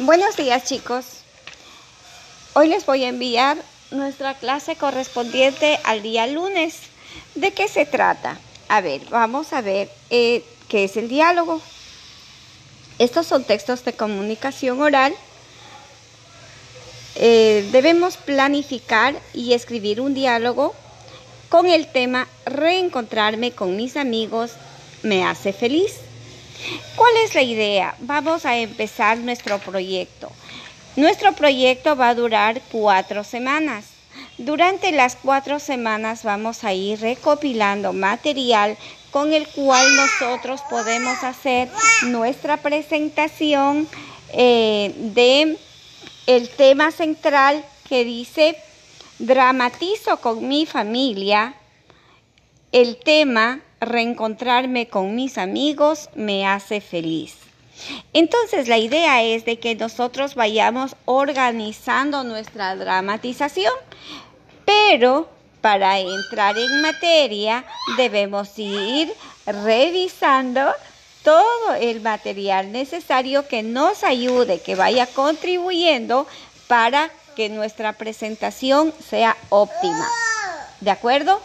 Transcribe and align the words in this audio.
Buenos 0.00 0.36
días 0.36 0.64
chicos. 0.64 1.04
Hoy 2.54 2.66
les 2.66 2.84
voy 2.84 3.04
a 3.04 3.08
enviar 3.08 3.56
nuestra 3.92 4.34
clase 4.34 4.74
correspondiente 4.74 5.78
al 5.84 6.02
día 6.02 6.26
lunes. 6.26 6.80
¿De 7.36 7.52
qué 7.52 7.68
se 7.68 7.86
trata? 7.86 8.36
A 8.68 8.80
ver, 8.80 9.02
vamos 9.10 9.52
a 9.52 9.60
ver 9.60 9.88
eh, 10.10 10.42
qué 10.68 10.82
es 10.82 10.96
el 10.96 11.08
diálogo. 11.08 11.62
Estos 12.98 13.28
son 13.28 13.44
textos 13.44 13.84
de 13.84 13.92
comunicación 13.92 14.82
oral. 14.82 15.14
Eh, 17.14 17.68
debemos 17.70 18.16
planificar 18.16 19.14
y 19.32 19.52
escribir 19.52 20.00
un 20.00 20.12
diálogo 20.12 20.74
con 21.48 21.66
el 21.66 21.86
tema 21.86 22.26
Reencontrarme 22.46 23.52
con 23.52 23.76
mis 23.76 23.96
amigos 23.96 24.54
me 25.04 25.24
hace 25.24 25.52
feliz. 25.52 26.03
¿Cuál 26.96 27.12
es 27.24 27.34
la 27.34 27.42
idea? 27.42 27.94
Vamos 28.00 28.44
a 28.46 28.56
empezar 28.56 29.18
nuestro 29.18 29.58
proyecto. 29.58 30.30
Nuestro 30.96 31.32
proyecto 31.32 31.96
va 31.96 32.10
a 32.10 32.14
durar 32.14 32.60
cuatro 32.70 33.24
semanas. 33.24 33.86
Durante 34.38 34.92
las 34.92 35.16
cuatro 35.16 35.58
semanas 35.58 36.22
vamos 36.22 36.64
a 36.64 36.72
ir 36.72 37.00
recopilando 37.00 37.92
material 37.92 38.76
con 39.10 39.32
el 39.32 39.46
cual 39.48 39.86
nosotros 39.96 40.60
podemos 40.68 41.22
hacer 41.22 41.68
nuestra 42.06 42.56
presentación 42.56 43.88
eh, 44.32 44.92
de 44.96 45.56
el 46.26 46.48
tema 46.48 46.90
central 46.90 47.64
que 47.88 48.04
dice 48.04 48.56
dramatizo 49.18 50.16
con 50.16 50.48
mi 50.48 50.66
familia 50.66 51.54
el 52.72 52.96
tema 52.96 53.60
reencontrarme 53.84 54.88
con 54.88 55.14
mis 55.14 55.38
amigos 55.38 56.08
me 56.14 56.46
hace 56.46 56.80
feliz. 56.80 57.36
Entonces 58.12 58.68
la 58.68 58.78
idea 58.78 59.22
es 59.22 59.44
de 59.44 59.58
que 59.58 59.74
nosotros 59.74 60.34
vayamos 60.34 60.96
organizando 61.04 62.22
nuestra 62.24 62.76
dramatización, 62.76 63.72
pero 64.64 65.28
para 65.60 65.98
entrar 65.98 66.56
en 66.58 66.82
materia 66.82 67.64
debemos 67.96 68.58
ir 68.58 69.12
revisando 69.46 70.72
todo 71.24 71.74
el 71.80 72.02
material 72.02 72.70
necesario 72.70 73.48
que 73.48 73.62
nos 73.62 74.04
ayude, 74.04 74.60
que 74.60 74.74
vaya 74.74 75.06
contribuyendo 75.06 76.26
para 76.68 77.10
que 77.34 77.48
nuestra 77.48 77.94
presentación 77.94 78.92
sea 79.08 79.36
óptima. 79.48 80.06
¿De 80.80 80.90
acuerdo? 80.90 81.40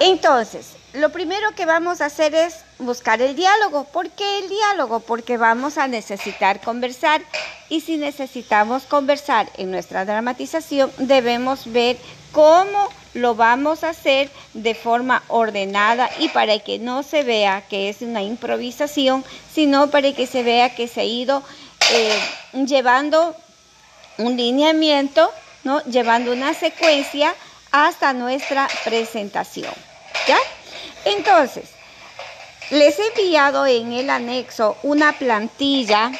Entonces, 0.00 0.72
lo 0.92 1.10
primero 1.10 1.54
que 1.56 1.66
vamos 1.66 2.00
a 2.00 2.06
hacer 2.06 2.34
es 2.34 2.64
buscar 2.78 3.20
el 3.20 3.34
diálogo. 3.34 3.84
¿Por 3.84 4.10
qué 4.10 4.38
el 4.38 4.48
diálogo? 4.48 5.00
Porque 5.00 5.36
vamos 5.36 5.78
a 5.78 5.88
necesitar 5.88 6.60
conversar 6.60 7.22
y 7.68 7.80
si 7.80 7.96
necesitamos 7.96 8.84
conversar 8.84 9.48
en 9.56 9.70
nuestra 9.70 10.04
dramatización 10.04 10.92
debemos 10.98 11.72
ver 11.72 11.96
cómo 12.32 12.88
lo 13.14 13.34
vamos 13.34 13.84
a 13.84 13.90
hacer 13.90 14.30
de 14.54 14.74
forma 14.74 15.22
ordenada 15.28 16.10
y 16.18 16.28
para 16.28 16.58
que 16.58 16.78
no 16.78 17.02
se 17.02 17.22
vea 17.22 17.62
que 17.68 17.88
es 17.88 18.02
una 18.02 18.22
improvisación, 18.22 19.24
sino 19.52 19.90
para 19.90 20.12
que 20.12 20.26
se 20.26 20.42
vea 20.42 20.74
que 20.74 20.88
se 20.88 21.00
ha 21.00 21.04
ido 21.04 21.42
eh, 21.92 22.20
llevando 22.66 23.34
un 24.18 24.36
lineamiento, 24.36 25.30
¿no? 25.62 25.82
llevando 25.84 26.32
una 26.32 26.54
secuencia 26.54 27.34
hasta 27.74 28.12
nuestra 28.12 28.68
presentación. 28.84 29.74
¿Ya? 30.28 30.38
Entonces, 31.04 31.64
les 32.70 32.96
he 33.00 33.06
enviado 33.08 33.66
en 33.66 33.92
el 33.92 34.10
anexo 34.10 34.76
una 34.84 35.12
plantilla. 35.12 36.12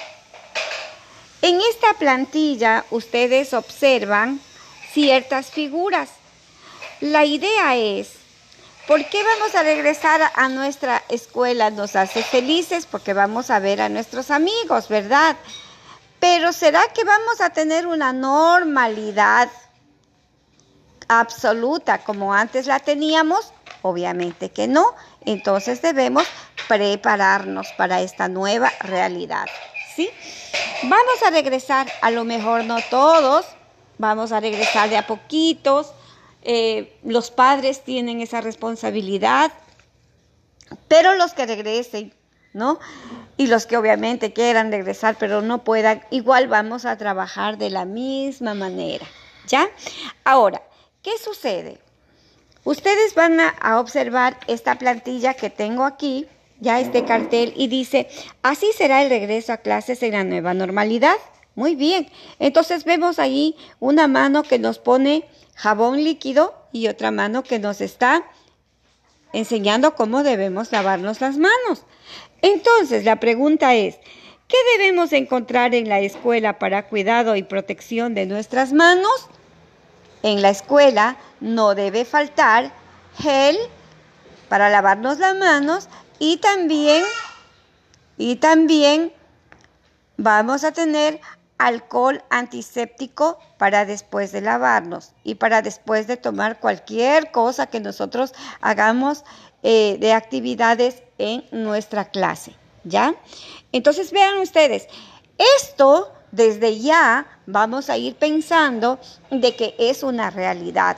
En 1.42 1.60
esta 1.60 1.94
plantilla 1.94 2.84
ustedes 2.90 3.54
observan 3.54 4.40
ciertas 4.92 5.52
figuras. 5.52 6.08
La 7.00 7.24
idea 7.24 7.76
es, 7.76 8.14
¿por 8.88 9.08
qué 9.08 9.22
vamos 9.22 9.54
a 9.54 9.62
regresar 9.62 10.22
a 10.34 10.48
nuestra 10.48 11.04
escuela? 11.08 11.70
Nos 11.70 11.94
hace 11.94 12.24
felices 12.24 12.84
porque 12.84 13.12
vamos 13.12 13.50
a 13.50 13.60
ver 13.60 13.80
a 13.80 13.88
nuestros 13.88 14.32
amigos, 14.32 14.88
¿verdad? 14.88 15.36
Pero 16.18 16.52
¿será 16.52 16.82
que 16.92 17.04
vamos 17.04 17.40
a 17.40 17.50
tener 17.50 17.86
una 17.86 18.12
normalidad 18.12 19.48
absoluta 21.08 21.98
como 21.98 22.34
antes 22.34 22.66
la 22.66 22.78
teníamos? 22.80 23.52
Obviamente 23.82 24.50
que 24.50 24.66
no. 24.66 24.94
Entonces 25.24 25.82
debemos 25.82 26.26
prepararnos 26.68 27.68
para 27.76 28.00
esta 28.00 28.28
nueva 28.28 28.72
realidad. 28.80 29.46
¿Sí? 29.94 30.10
Vamos 30.82 31.22
a 31.26 31.30
regresar, 31.30 31.86
a 32.02 32.10
lo 32.10 32.24
mejor 32.24 32.64
no 32.64 32.78
todos, 32.90 33.46
vamos 33.98 34.32
a 34.32 34.40
regresar 34.40 34.90
de 34.90 34.96
a 34.96 35.06
poquitos. 35.06 35.92
Eh, 36.42 36.98
los 37.04 37.30
padres 37.30 37.84
tienen 37.84 38.20
esa 38.20 38.40
responsabilidad, 38.40 39.52
pero 40.88 41.14
los 41.14 41.32
que 41.32 41.46
regresen, 41.46 42.12
¿no? 42.52 42.78
Y 43.36 43.46
los 43.46 43.66
que 43.66 43.76
obviamente 43.76 44.32
quieran 44.32 44.70
regresar, 44.70 45.16
pero 45.18 45.42
no 45.42 45.64
puedan, 45.64 46.02
igual 46.10 46.48
vamos 46.48 46.84
a 46.84 46.98
trabajar 46.98 47.56
de 47.56 47.70
la 47.70 47.84
misma 47.84 48.54
manera, 48.54 49.06
¿ya? 49.46 49.68
Ahora, 50.24 50.62
¿Qué 51.04 51.18
sucede? 51.22 51.76
Ustedes 52.64 53.14
van 53.14 53.38
a, 53.38 53.78
observar 53.78 54.38
esta 54.46 54.78
plantilla 54.78 55.34
que 55.34 55.50
tengo 55.50 55.84
aquí, 55.84 56.26
ya 56.60 56.80
este 56.80 57.04
cartel, 57.04 57.52
y 57.56 57.68
dice, 57.68 58.08
así 58.42 58.72
será 58.74 59.02
el 59.02 59.10
regreso 59.10 59.52
a 59.52 59.58
clases 59.58 60.02
en 60.02 60.12
la 60.12 60.24
nueva 60.24 60.54
normalidad. 60.54 61.16
Muy 61.56 61.74
bien, 61.74 62.08
entonces 62.38 62.84
vemos 62.84 63.18
ahí 63.18 63.54
una 63.80 64.08
mano 64.08 64.44
que 64.44 64.58
nos 64.58 64.78
pone 64.78 65.28
jabón 65.54 66.02
líquido 66.02 66.54
y 66.72 66.88
otra 66.88 67.10
mano 67.10 67.42
que 67.42 67.58
nos 67.58 67.82
está 67.82 68.24
enseñando 69.34 69.94
cómo 69.96 70.22
debemos 70.22 70.72
lavarnos 70.72 71.20
las 71.20 71.36
manos. 71.36 71.84
Entonces, 72.40 73.04
la 73.04 73.20
pregunta 73.20 73.74
es, 73.74 73.98
¿qué 74.48 74.56
debemos 74.78 75.12
encontrar 75.12 75.74
en 75.74 75.90
la 75.90 76.00
escuela 76.00 76.58
para 76.58 76.88
cuidado 76.88 77.36
y 77.36 77.42
protección 77.42 78.14
de 78.14 78.24
nuestras 78.24 78.72
manos? 78.72 79.28
En 80.24 80.40
la 80.40 80.48
escuela 80.48 81.18
no 81.40 81.74
debe 81.74 82.06
faltar 82.06 82.72
gel 83.18 83.58
para 84.48 84.70
lavarnos 84.70 85.18
las 85.18 85.36
manos 85.36 85.88
y 86.18 86.38
también 86.38 87.04
y 88.16 88.36
también 88.36 89.12
vamos 90.16 90.64
a 90.64 90.72
tener 90.72 91.20
alcohol 91.58 92.24
antiséptico 92.30 93.38
para 93.58 93.84
después 93.84 94.32
de 94.32 94.40
lavarnos 94.40 95.12
y 95.24 95.34
para 95.34 95.60
después 95.60 96.06
de 96.06 96.16
tomar 96.16 96.58
cualquier 96.58 97.30
cosa 97.30 97.66
que 97.66 97.80
nosotros 97.80 98.32
hagamos 98.62 99.24
eh, 99.62 99.98
de 100.00 100.14
actividades 100.14 101.02
en 101.18 101.44
nuestra 101.52 102.06
clase. 102.06 102.56
¿Ya? 102.84 103.14
Entonces 103.72 104.10
vean 104.10 104.38
ustedes, 104.38 104.88
esto 105.58 106.10
desde 106.34 106.80
ya 106.80 107.26
vamos 107.46 107.88
a 107.90 107.96
ir 107.96 108.16
pensando 108.16 108.98
de 109.30 109.54
que 109.54 109.74
es 109.78 110.02
una 110.02 110.30
realidad. 110.30 110.96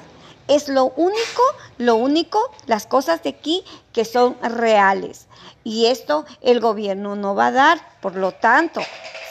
Es 0.48 0.68
lo 0.68 0.86
único, 0.96 1.42
lo 1.76 1.96
único, 1.96 2.40
las 2.66 2.86
cosas 2.86 3.22
de 3.22 3.30
aquí 3.30 3.64
que 3.92 4.04
son 4.04 4.36
reales. 4.40 5.26
Y 5.62 5.86
esto 5.86 6.24
el 6.40 6.60
gobierno 6.60 7.16
no 7.16 7.34
va 7.34 7.48
a 7.48 7.52
dar. 7.52 7.80
Por 8.00 8.16
lo 8.16 8.32
tanto, 8.32 8.80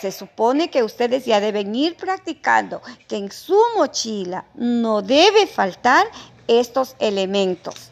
se 0.01 0.11
supone 0.11 0.69
que 0.69 0.83
ustedes 0.83 1.25
ya 1.25 1.39
deben 1.39 1.73
ir 1.73 1.95
practicando 1.95 2.81
que 3.07 3.15
en 3.15 3.31
su 3.31 3.57
mochila 3.75 4.45
no 4.53 5.01
debe 5.01 5.47
faltar 5.47 6.05
estos 6.47 6.95
elementos. 6.99 7.91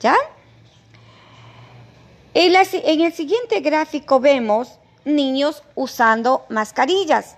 ¿Ya? 0.00 0.16
En, 2.34 2.54
en 2.56 3.00
el 3.02 3.12
siguiente 3.12 3.60
gráfico 3.60 4.18
vemos 4.18 4.78
niños 5.04 5.62
usando 5.76 6.44
mascarillas. 6.48 7.36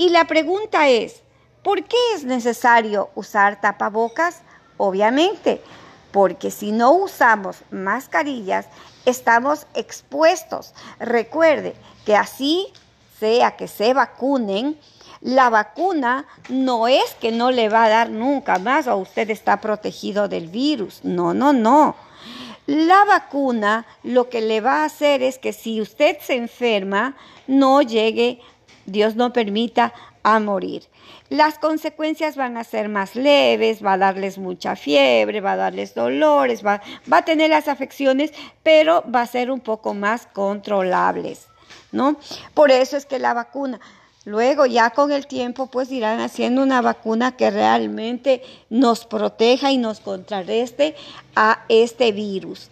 Y 0.00 0.08
la 0.08 0.24
pregunta 0.24 0.88
es, 0.88 1.20
¿por 1.62 1.84
qué 1.84 1.98
es 2.14 2.24
necesario 2.24 3.10
usar 3.14 3.60
tapabocas? 3.60 4.40
Obviamente, 4.78 5.60
porque 6.10 6.50
si 6.50 6.72
no 6.72 6.92
usamos 6.92 7.58
mascarillas, 7.70 8.64
estamos 9.04 9.66
expuestos. 9.74 10.72
Recuerde 11.00 11.74
que 12.06 12.16
así 12.16 12.68
sea 13.18 13.56
que 13.58 13.68
se 13.68 13.92
vacunen, 13.92 14.78
la 15.20 15.50
vacuna 15.50 16.24
no 16.48 16.88
es 16.88 17.12
que 17.20 17.30
no 17.30 17.50
le 17.50 17.68
va 17.68 17.84
a 17.84 17.90
dar 17.90 18.08
nunca 18.08 18.58
más 18.58 18.86
o 18.86 18.96
usted 18.96 19.28
está 19.28 19.60
protegido 19.60 20.28
del 20.28 20.48
virus. 20.48 21.00
No, 21.04 21.34
no, 21.34 21.52
no. 21.52 21.94
La 22.64 23.04
vacuna 23.04 23.84
lo 24.02 24.30
que 24.30 24.40
le 24.40 24.62
va 24.62 24.80
a 24.80 24.84
hacer 24.84 25.22
es 25.22 25.38
que 25.38 25.52
si 25.52 25.78
usted 25.82 26.16
se 26.20 26.36
enferma, 26.36 27.18
no 27.46 27.82
llegue 27.82 28.40
Dios 28.86 29.16
no 29.16 29.32
permita 29.32 29.92
a 30.22 30.38
morir. 30.40 30.84
Las 31.28 31.58
consecuencias 31.58 32.36
van 32.36 32.56
a 32.56 32.64
ser 32.64 32.88
más 32.88 33.14
leves, 33.14 33.84
va 33.84 33.94
a 33.94 33.98
darles 33.98 34.36
mucha 34.38 34.76
fiebre, 34.76 35.40
va 35.40 35.52
a 35.52 35.56
darles 35.56 35.94
dolores, 35.94 36.64
va, 36.64 36.82
va 37.10 37.18
a 37.18 37.24
tener 37.24 37.50
las 37.50 37.68
afecciones, 37.68 38.32
pero 38.62 39.04
va 39.12 39.22
a 39.22 39.26
ser 39.26 39.50
un 39.50 39.60
poco 39.60 39.94
más 39.94 40.26
controlables. 40.26 41.46
¿no? 41.92 42.16
Por 42.54 42.70
eso 42.70 42.96
es 42.96 43.06
que 43.06 43.18
la 43.18 43.34
vacuna, 43.34 43.80
luego 44.24 44.66
ya 44.66 44.90
con 44.90 45.12
el 45.12 45.26
tiempo 45.26 45.66
pues 45.66 45.90
irán 45.90 46.20
haciendo 46.20 46.62
una 46.62 46.82
vacuna 46.82 47.36
que 47.36 47.50
realmente 47.50 48.42
nos 48.68 49.06
proteja 49.06 49.72
y 49.72 49.78
nos 49.78 50.00
contrarreste 50.00 50.94
a 51.34 51.64
este 51.68 52.12
virus. 52.12 52.70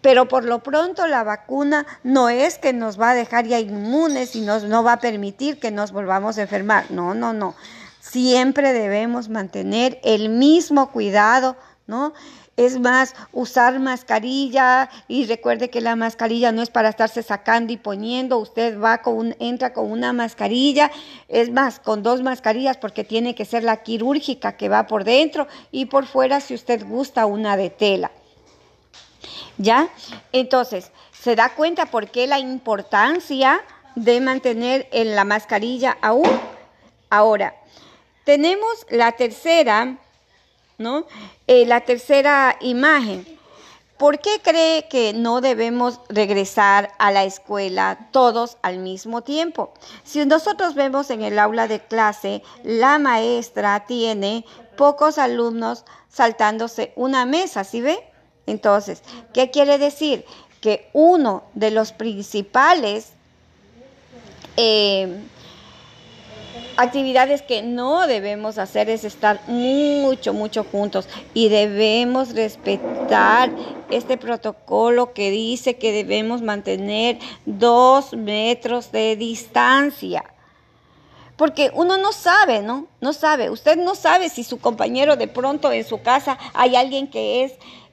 Pero 0.00 0.28
por 0.28 0.44
lo 0.44 0.62
pronto 0.62 1.06
la 1.06 1.24
vacuna 1.24 1.86
no 2.04 2.28
es 2.28 2.58
que 2.58 2.72
nos 2.72 3.00
va 3.00 3.10
a 3.10 3.14
dejar 3.14 3.46
ya 3.46 3.58
inmunes 3.58 4.36
y 4.36 4.42
nos, 4.42 4.64
no 4.64 4.82
va 4.82 4.94
a 4.94 5.00
permitir 5.00 5.58
que 5.58 5.70
nos 5.70 5.92
volvamos 5.92 6.38
a 6.38 6.42
enfermar. 6.42 6.90
No, 6.90 7.14
no, 7.14 7.32
no. 7.32 7.54
Siempre 8.00 8.72
debemos 8.72 9.28
mantener 9.28 10.00
el 10.04 10.28
mismo 10.28 10.90
cuidado, 10.90 11.56
¿no? 11.86 12.14
Es 12.56 12.80
más, 12.80 13.14
usar 13.32 13.78
mascarilla 13.78 14.90
y 15.06 15.26
recuerde 15.26 15.70
que 15.70 15.80
la 15.80 15.94
mascarilla 15.94 16.50
no 16.50 16.60
es 16.60 16.70
para 16.70 16.88
estarse 16.88 17.22
sacando 17.22 17.72
y 17.72 17.76
poniendo. 17.76 18.38
Usted 18.38 18.80
va 18.80 18.98
con 18.98 19.36
entra 19.38 19.72
con 19.72 19.88
una 19.88 20.12
mascarilla, 20.12 20.90
es 21.28 21.52
más, 21.52 21.78
con 21.78 22.02
dos 22.02 22.20
mascarillas 22.22 22.76
porque 22.76 23.04
tiene 23.04 23.36
que 23.36 23.44
ser 23.44 23.62
la 23.62 23.84
quirúrgica 23.84 24.56
que 24.56 24.68
va 24.68 24.88
por 24.88 25.04
dentro 25.04 25.46
y 25.70 25.86
por 25.86 26.06
fuera 26.06 26.40
si 26.40 26.54
usted 26.54 26.84
gusta 26.84 27.26
una 27.26 27.56
de 27.56 27.70
tela. 27.70 28.10
¿Ya? 29.58 29.88
Entonces, 30.32 30.90
¿se 31.12 31.34
da 31.34 31.54
cuenta 31.54 31.86
por 31.86 32.10
qué 32.10 32.26
la 32.26 32.38
importancia 32.38 33.60
de 33.96 34.20
mantener 34.20 34.88
en 34.92 35.16
la 35.16 35.24
mascarilla 35.24 35.98
aún? 36.00 36.30
Ahora, 37.10 37.54
tenemos 38.24 38.86
la 38.90 39.12
tercera, 39.12 39.96
¿no? 40.78 41.06
Eh, 41.46 41.66
la 41.66 41.80
tercera 41.80 42.56
imagen. 42.60 43.26
¿Por 43.98 44.20
qué 44.20 44.40
cree 44.40 44.86
que 44.86 45.12
no 45.12 45.40
debemos 45.40 46.00
regresar 46.08 46.92
a 46.98 47.10
la 47.10 47.24
escuela 47.24 47.98
todos 48.12 48.56
al 48.62 48.78
mismo 48.78 49.22
tiempo? 49.22 49.74
Si 50.04 50.24
nosotros 50.24 50.76
vemos 50.76 51.10
en 51.10 51.22
el 51.22 51.36
aula 51.36 51.66
de 51.66 51.80
clase, 51.80 52.44
la 52.62 53.00
maestra 53.00 53.86
tiene 53.86 54.44
pocos 54.76 55.18
alumnos 55.18 55.84
saltándose 56.08 56.92
una 56.94 57.26
mesa, 57.26 57.64
¿sí 57.64 57.80
ve? 57.80 58.07
Entonces, 58.48 59.02
¿qué 59.32 59.50
quiere 59.50 59.78
decir? 59.78 60.24
Que 60.60 60.88
uno 60.92 61.44
de 61.54 61.70
los 61.70 61.92
principales 61.92 63.12
eh, 64.56 65.20
actividades 66.78 67.42
que 67.42 67.62
no 67.62 68.06
debemos 68.06 68.56
hacer 68.56 68.88
es 68.88 69.04
estar 69.04 69.40
mucho, 69.48 70.32
mucho 70.32 70.64
juntos 70.64 71.08
y 71.34 71.48
debemos 71.48 72.34
respetar 72.34 73.50
este 73.90 74.16
protocolo 74.16 75.12
que 75.12 75.30
dice 75.30 75.76
que 75.76 75.92
debemos 75.92 76.40
mantener 76.40 77.18
dos 77.44 78.14
metros 78.14 78.92
de 78.92 79.16
distancia. 79.16 80.24
Porque 81.36 81.70
uno 81.72 81.98
no 81.98 82.12
sabe, 82.12 82.62
¿no? 82.62 82.88
No 83.00 83.12
sabe. 83.12 83.48
Usted 83.50 83.76
no 83.76 83.94
sabe 83.94 84.28
si 84.28 84.42
su 84.42 84.58
compañero 84.58 85.14
de 85.16 85.28
pronto 85.28 85.70
en 85.70 85.84
su 85.84 86.02
casa 86.02 86.36
hay 86.52 86.74
alguien 86.74 87.08
que 87.08 87.44
es 87.44 87.52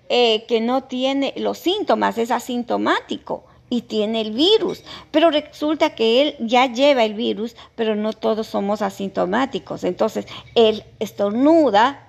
eh, 0.09 0.45
que 0.47 0.61
no 0.61 0.83
tiene 0.83 1.33
los 1.37 1.57
síntomas, 1.57 2.17
es 2.17 2.31
asintomático 2.31 3.43
y 3.69 3.81
tiene 3.81 4.21
el 4.21 4.31
virus, 4.31 4.83
pero 5.11 5.31
resulta 5.31 5.95
que 5.95 6.21
él 6.21 6.35
ya 6.39 6.71
lleva 6.71 7.03
el 7.03 7.15
virus, 7.15 7.55
pero 7.75 7.95
no 7.95 8.13
todos 8.13 8.47
somos 8.47 8.81
asintomáticos. 8.81 9.83
Entonces, 9.83 10.27
él 10.53 10.83
estornuda 10.99 12.05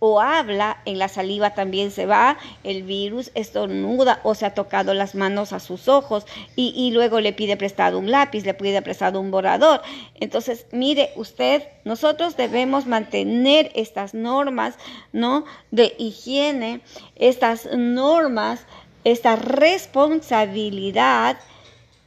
o 0.00 0.20
habla, 0.20 0.78
en 0.86 0.98
la 0.98 1.06
saliva 1.08 1.54
también 1.54 1.92
se 1.92 2.06
va 2.06 2.38
el 2.64 2.82
virus, 2.82 3.30
estornuda 3.34 4.18
o 4.24 4.34
se 4.34 4.46
ha 4.46 4.54
tocado 4.54 4.94
las 4.94 5.14
manos 5.14 5.52
a 5.52 5.60
sus 5.60 5.86
ojos 5.88 6.26
y, 6.56 6.72
y, 6.74 6.90
luego 6.90 7.20
le 7.20 7.32
pide 7.32 7.56
prestado 7.56 7.98
un 7.98 8.10
lápiz, 8.10 8.44
le 8.44 8.54
pide 8.54 8.82
prestado 8.82 9.20
un 9.20 9.30
borrador. 9.30 9.82
Entonces, 10.18 10.66
mire 10.72 11.12
usted, 11.16 11.62
nosotros 11.84 12.36
debemos 12.36 12.86
mantener 12.86 13.70
estas 13.74 14.14
normas, 14.14 14.74
¿no? 15.12 15.44
De 15.70 15.94
higiene, 15.98 16.80
estas 17.14 17.68
normas, 17.72 18.66
esta 19.04 19.36
responsabilidad 19.36 21.38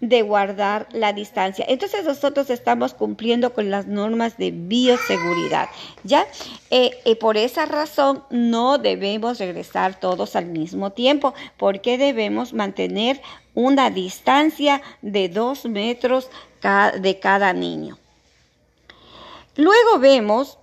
de 0.10 0.22
guardar 0.22 0.90
la 0.92 1.14
distancia. 1.14 1.66
Entonces 1.70 2.04
nosotros 2.04 2.50
estamos 2.50 2.94
cumpliendo 2.94 3.54
con 3.54 3.72
las 3.72 3.88
normas 3.88 4.38
de 4.38 4.52
bioseguridad, 4.52 5.70
¿ya? 6.04 6.28
Eh, 6.70 6.92
eh, 7.06 7.16
por 7.16 7.38
esa 7.38 7.66
razón 7.66 8.26
no 8.30 8.78
debemos 8.80 9.40
regresar 9.40 9.98
todos 9.98 10.36
al 10.36 10.48
mismo 10.48 10.92
tiempo, 10.92 11.34
porque 11.58 11.98
debemos 11.98 12.54
mantener 12.54 13.22
una 13.54 13.92
distancia 13.92 14.82
de 15.02 15.30
dos 15.30 15.64
metros 15.64 16.30
de 17.00 17.20
cada 17.20 17.54
niño. 17.54 17.98
Luego 19.56 20.00
vemos 20.00 20.58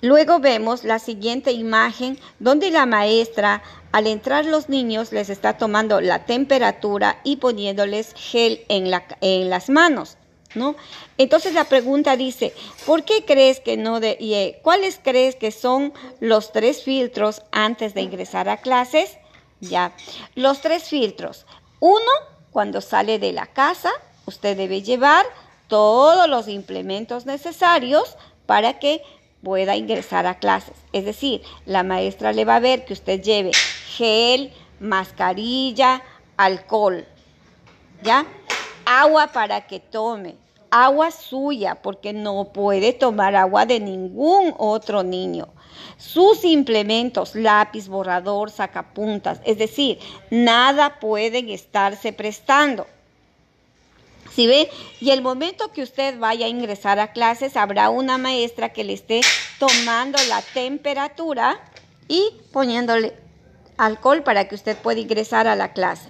Luego 0.00 0.38
vemos 0.38 0.84
la 0.84 0.98
siguiente 0.98 1.52
imagen 1.52 2.18
donde 2.38 2.70
la 2.70 2.84
maestra 2.84 3.62
al 3.94 4.08
entrar 4.08 4.44
los 4.44 4.68
niños 4.68 5.12
les 5.12 5.30
está 5.30 5.56
tomando 5.56 6.00
la 6.00 6.26
temperatura 6.26 7.20
y 7.22 7.36
poniéndoles 7.36 8.12
gel 8.16 8.64
en, 8.68 8.90
las 8.90 9.70
manos. 9.70 10.16
¿No? 10.56 10.74
Entonces 11.16 11.54
la 11.54 11.62
pregunta 11.64 12.16
dice, 12.16 12.52
¿por 12.86 13.04
qué 13.04 13.24
crees 13.24 13.60
que 13.60 13.76
no 13.76 14.00
de, 14.00 14.16
eh, 14.20 14.58
cuáles 14.64 14.98
crees 15.00 15.36
que 15.36 15.52
son 15.52 15.92
los 16.18 16.50
tres 16.50 16.82
filtros 16.82 17.42
antes 17.52 17.94
de 17.94 18.02
ingresar 18.02 18.48
a 18.48 18.56
clases? 18.56 19.16
Ya, 19.60 19.94
los 20.34 20.60
tres 20.60 20.88
filtros. 20.88 21.46
Uno, 21.78 22.10
cuando 22.50 22.80
sale 22.80 23.20
de 23.20 23.32
la 23.32 23.46
casa, 23.46 23.92
usted 24.26 24.56
debe 24.56 24.82
llevar 24.82 25.24
todos 25.68 26.28
los 26.28 26.48
implementos 26.48 27.26
necesarios 27.26 28.16
para 28.46 28.80
que 28.80 29.02
pueda 29.44 29.76
ingresar 29.76 30.26
a 30.26 30.40
clases. 30.40 30.74
Es 30.92 31.04
decir, 31.04 31.42
la 31.64 31.84
maestra 31.84 32.32
le 32.32 32.44
va 32.44 32.56
a 32.56 32.60
ver 32.60 32.84
que 32.84 32.94
usted 32.94 33.22
lleve 33.22 33.52
gel, 33.96 34.52
mascarilla, 34.80 36.02
alcohol, 36.36 37.06
¿ya? 38.02 38.26
Agua 38.84 39.28
para 39.28 39.66
que 39.66 39.80
tome, 39.80 40.34
agua 40.70 41.10
suya, 41.10 41.76
porque 41.76 42.12
no 42.12 42.52
puede 42.52 42.92
tomar 42.92 43.36
agua 43.36 43.66
de 43.66 43.80
ningún 43.80 44.54
otro 44.58 45.02
niño. 45.02 45.48
Sus 45.96 46.44
implementos, 46.44 47.34
lápiz, 47.34 47.88
borrador, 47.88 48.50
sacapuntas, 48.50 49.40
es 49.44 49.58
decir, 49.58 49.98
nada 50.30 50.98
pueden 51.00 51.48
estarse 51.48 52.12
prestando. 52.12 52.86
¿Sí 54.32 54.48
ve? 54.48 54.68
Y 55.00 55.10
el 55.10 55.22
momento 55.22 55.70
que 55.72 55.82
usted 55.82 56.18
vaya 56.18 56.46
a 56.46 56.48
ingresar 56.48 56.98
a 56.98 57.12
clases, 57.12 57.56
habrá 57.56 57.88
una 57.88 58.18
maestra 58.18 58.72
que 58.72 58.82
le 58.82 58.92
esté 58.92 59.20
tomando 59.60 60.18
la 60.28 60.42
temperatura 60.42 61.60
y 62.08 62.32
poniéndole 62.52 63.23
alcohol 63.76 64.22
para 64.22 64.46
que 64.48 64.54
usted 64.54 64.76
pueda 64.76 65.00
ingresar 65.00 65.46
a 65.46 65.56
la 65.56 65.72
clase. 65.72 66.08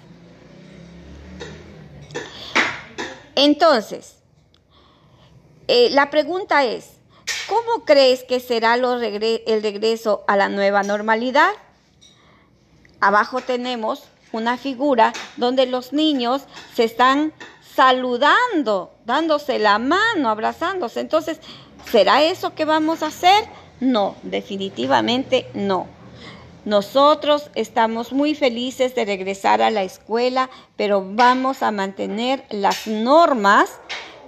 Entonces, 3.35 4.15
eh, 5.67 5.89
la 5.91 6.09
pregunta 6.09 6.63
es, 6.63 6.91
¿cómo 7.47 7.85
crees 7.85 8.23
que 8.23 8.39
será 8.39 8.75
el 8.75 9.61
regreso 9.61 10.23
a 10.27 10.37
la 10.37 10.47
nueva 10.49 10.83
normalidad? 10.83 11.51
Abajo 13.01 13.41
tenemos 13.41 14.03
una 14.31 14.57
figura 14.57 15.13
donde 15.37 15.65
los 15.65 15.91
niños 15.91 16.43
se 16.75 16.85
están 16.85 17.33
saludando, 17.75 18.93
dándose 19.05 19.59
la 19.59 19.79
mano, 19.79 20.29
abrazándose. 20.29 21.01
Entonces, 21.01 21.39
¿será 21.91 22.23
eso 22.23 22.55
que 22.55 22.63
vamos 22.63 23.03
a 23.03 23.07
hacer? 23.07 23.45
No, 23.79 24.15
definitivamente 24.23 25.49
no. 25.53 25.87
Nosotros 26.65 27.51
estamos 27.53 28.11
muy 28.11 28.33
felices 28.33 28.95
de 28.95 29.05
regresar 29.05 29.61
a 29.61 29.69
la 29.69 29.83
escuela, 29.83 30.49
pero 30.75 31.05
vamos 31.05 31.61
a 31.61 31.71
mantener 31.71 32.43
las 32.49 32.87
normas 32.87 33.79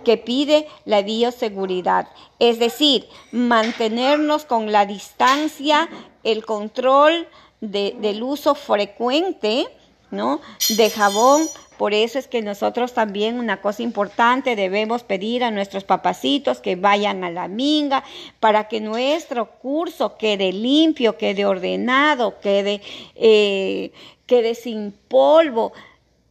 que 0.06 0.17
pide 0.17 0.67
la 0.86 1.01
bioseguridad. 1.01 2.08
Es 2.39 2.60
decir, 2.60 3.10
mantenernos 3.32 4.46
con 4.46 4.72
la 4.72 4.86
distancia, 4.86 5.89
el 6.24 6.46
control 6.46 7.27
del 7.60 8.22
uso 8.22 8.53
frecuente 8.53 9.67
¿no? 10.12 10.39
de 10.70 10.89
jabón 10.91 11.41
por 11.77 11.93
eso 11.93 12.19
es 12.19 12.27
que 12.27 12.41
nosotros 12.41 12.93
también 12.93 13.39
una 13.39 13.62
cosa 13.62 13.84
importante 13.84 14.55
debemos 14.55 15.03
pedir 15.03 15.43
a 15.43 15.51
nuestros 15.51 15.84
papacitos 15.84 16.60
que 16.60 16.75
vayan 16.75 17.24
a 17.24 17.29
la 17.29 17.48
minga 17.48 18.03
para 18.39 18.67
que 18.67 18.81
nuestro 18.81 19.51
curso 19.51 20.17
quede 20.17 20.51
limpio, 20.51 21.17
quede 21.17 21.46
ordenado, 21.46 22.39
quede, 22.39 22.81
eh, 23.15 23.91
quede 24.25 24.55
sin 24.55 24.91
polvo. 25.07 25.74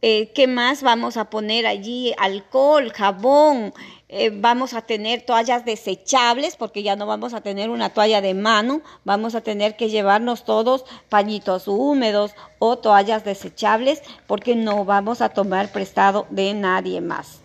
Eh, 0.03 0.31
¿Qué 0.35 0.45
más 0.45 0.83
vamos 0.83 1.17
a 1.17 1.29
poner 1.31 1.65
allí? 1.65 2.13
Alcohol, 2.19 2.91
jabón, 2.91 3.73
eh, 4.09 4.29
vamos 4.31 4.73
a 4.73 4.83
tener 4.83 5.23
toallas 5.23 5.65
desechables 5.65 6.55
porque 6.55 6.83
ya 6.83 6.95
no 6.95 7.07
vamos 7.07 7.33
a 7.33 7.41
tener 7.41 7.71
una 7.71 7.89
toalla 7.89 8.21
de 8.21 8.35
mano, 8.35 8.81
vamos 9.05 9.33
a 9.33 9.41
tener 9.41 9.75
que 9.75 9.89
llevarnos 9.89 10.45
todos 10.45 10.85
pañitos 11.09 11.67
húmedos 11.67 12.35
o 12.59 12.77
toallas 12.77 13.25
desechables 13.25 14.03
porque 14.27 14.55
no 14.55 14.85
vamos 14.85 15.21
a 15.21 15.29
tomar 15.29 15.71
prestado 15.71 16.27
de 16.29 16.53
nadie 16.53 17.01
más. 17.01 17.39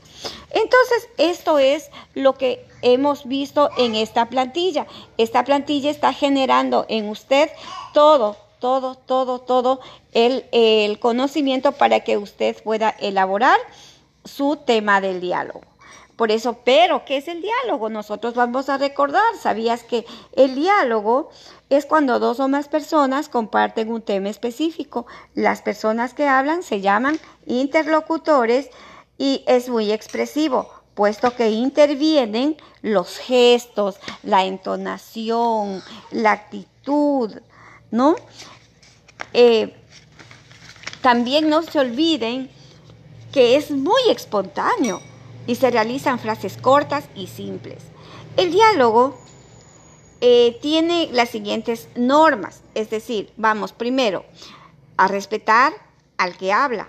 Entonces, 0.51 1.09
esto 1.17 1.59
es 1.59 1.91
lo 2.15 2.35
que 2.35 2.67
hemos 2.83 3.27
visto 3.27 3.71
en 3.79 3.95
esta 3.95 4.29
plantilla. 4.29 4.87
Esta 5.17 5.45
plantilla 5.45 5.91
está 5.91 6.13
generando 6.13 6.85
en 6.89 7.09
usted 7.09 7.51
todo, 7.95 8.37
todo, 8.63 8.95
todo, 8.95 9.41
todo 9.41 9.81
el, 10.13 10.47
el 10.53 11.01
conocimiento 11.01 11.73
para 11.73 12.01
que 12.05 12.17
usted 12.17 12.63
pueda 12.63 12.91
elaborar 12.91 13.59
su 14.25 14.57
tema 14.57 15.01
del 15.01 15.21
diálogo. 15.21 15.63
Por 16.15 16.31
eso, 16.31 16.59
pero, 16.65 17.05
¿qué 17.05 17.17
es 17.17 17.27
el 17.27 17.43
diálogo? 17.43 17.89
Nosotros 17.89 18.35
vamos 18.35 18.69
a 18.69 18.79
recordar, 18.79 19.25
¿sabías 19.41 19.83
que 19.83 20.07
el 20.37 20.55
diálogo 20.55 21.31
es 21.71 21.87
cuando 21.87 22.21
dos 22.21 22.39
o 22.39 22.47
más 22.47 22.69
personas 22.69 23.29
comparten 23.29 23.91
un 23.91 24.01
tema 24.01 24.29
específico? 24.29 25.07
Las 25.35 25.61
personas 25.61 26.15
que 26.15 26.29
hablan 26.29 26.63
se 26.63 26.81
llaman 26.81 27.19
interlocutores 27.47 28.71
y 29.19 29.43
es 29.49 29.69
muy 29.69 29.91
expresivo, 29.91 30.71
puesto 30.95 31.35
que 31.35 31.51
intervienen 31.51 32.57
los 32.81 33.19
gestos, 33.19 33.97
la 34.23 34.45
entonación, 34.45 35.83
la 36.13 36.31
actitud, 36.31 37.33
¿no? 37.93 38.17
Eh, 39.33 39.77
también 41.01 41.49
no 41.49 41.63
se 41.63 41.79
olviden 41.79 42.51
que 43.33 43.57
es 43.57 43.71
muy 43.71 44.03
espontáneo 44.09 45.01
y 45.47 45.55
se 45.55 45.71
realizan 45.71 46.19
frases 46.19 46.57
cortas 46.57 47.05
y 47.15 47.29
simples. 47.29 47.85
El 48.37 48.51
diálogo 48.51 49.17
eh, 50.21 50.59
tiene 50.61 51.09
las 51.13 51.31
siguientes 51.31 51.89
normas, 51.95 52.63
es 52.75 52.91
decir, 52.91 53.33
vamos 53.37 53.73
primero 53.73 54.25
a 54.97 55.09
respetar 55.09 55.73
al 56.17 56.37
que 56.37 56.53
habla, 56.53 56.89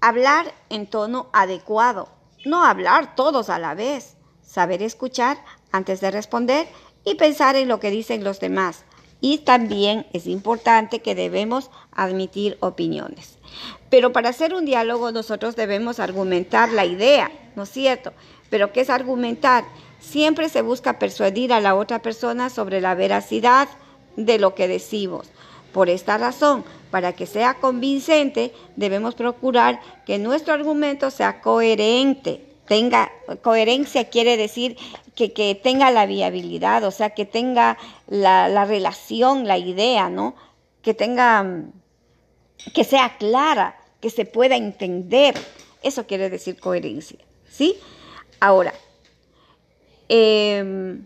hablar 0.00 0.52
en 0.68 0.86
tono 0.86 1.28
adecuado, 1.32 2.08
no 2.44 2.64
hablar 2.64 3.14
todos 3.14 3.50
a 3.50 3.58
la 3.58 3.74
vez, 3.74 4.16
saber 4.42 4.82
escuchar 4.82 5.42
antes 5.70 6.00
de 6.00 6.10
responder 6.10 6.66
y 7.04 7.14
pensar 7.14 7.56
en 7.56 7.68
lo 7.68 7.78
que 7.80 7.90
dicen 7.90 8.24
los 8.24 8.40
demás. 8.40 8.84
Y 9.20 9.38
también 9.38 10.06
es 10.12 10.26
importante 10.26 11.00
que 11.00 11.14
debemos 11.14 11.70
admitir 11.92 12.56
opiniones. 12.60 13.38
Pero 13.90 14.12
para 14.12 14.30
hacer 14.30 14.54
un 14.54 14.64
diálogo 14.64 15.12
nosotros 15.12 15.56
debemos 15.56 16.00
argumentar 16.00 16.70
la 16.70 16.86
idea, 16.86 17.30
¿no 17.56 17.64
es 17.64 17.70
cierto? 17.70 18.12
Pero 18.48 18.72
¿qué 18.72 18.82
es 18.82 18.90
argumentar? 18.90 19.64
Siempre 20.00 20.48
se 20.48 20.62
busca 20.62 20.98
persuadir 20.98 21.52
a 21.52 21.60
la 21.60 21.74
otra 21.74 22.00
persona 22.00 22.50
sobre 22.50 22.80
la 22.80 22.94
veracidad 22.94 23.68
de 24.16 24.38
lo 24.38 24.54
que 24.54 24.68
decimos. 24.68 25.28
Por 25.72 25.88
esta 25.88 26.18
razón, 26.18 26.64
para 26.90 27.12
que 27.12 27.26
sea 27.26 27.54
convincente, 27.54 28.52
debemos 28.76 29.14
procurar 29.14 29.80
que 30.04 30.18
nuestro 30.18 30.54
argumento 30.54 31.10
sea 31.10 31.40
coherente. 31.40 32.49
Tenga 32.70 33.10
coherencia 33.42 34.10
quiere 34.10 34.36
decir 34.36 34.76
que, 35.16 35.60
tenga 35.60 35.90
la 35.90 36.06
viabilidad, 36.06 36.84
o 36.84 36.92
sea, 36.92 37.10
que 37.10 37.26
tenga 37.26 37.76
la, 38.06 38.48
la 38.48 38.64
relación, 38.64 39.48
la 39.48 39.58
idea, 39.58 40.08
¿no? 40.08 40.36
Que 40.80 40.94
tenga, 40.94 41.64
que 42.72 42.84
sea 42.84 43.16
clara, 43.18 43.76
que 44.00 44.08
se 44.08 44.24
pueda 44.24 44.54
entender. 44.54 45.34
Eso 45.82 46.06
quiere 46.06 46.30
decir 46.30 46.60
coherencia, 46.60 47.18
¿sí? 47.50 47.76
Ahora, 48.38 48.72
eh, 50.08 50.96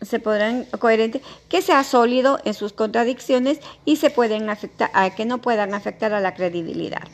se 0.00 0.18
podrán 0.18 0.64
coherente, 0.80 1.22
que 1.48 1.62
sea 1.62 1.84
sólido 1.84 2.40
en 2.44 2.54
sus 2.54 2.72
contradicciones 2.72 3.60
y 3.84 3.98
se 3.98 4.10
pueden 4.10 4.50
afectar, 4.50 4.90
a 4.94 5.14
que 5.14 5.26
no 5.26 5.38
puedan 5.38 5.74
afectar 5.74 6.12
a 6.12 6.18
la 6.18 6.34
credibilidad. 6.34 7.06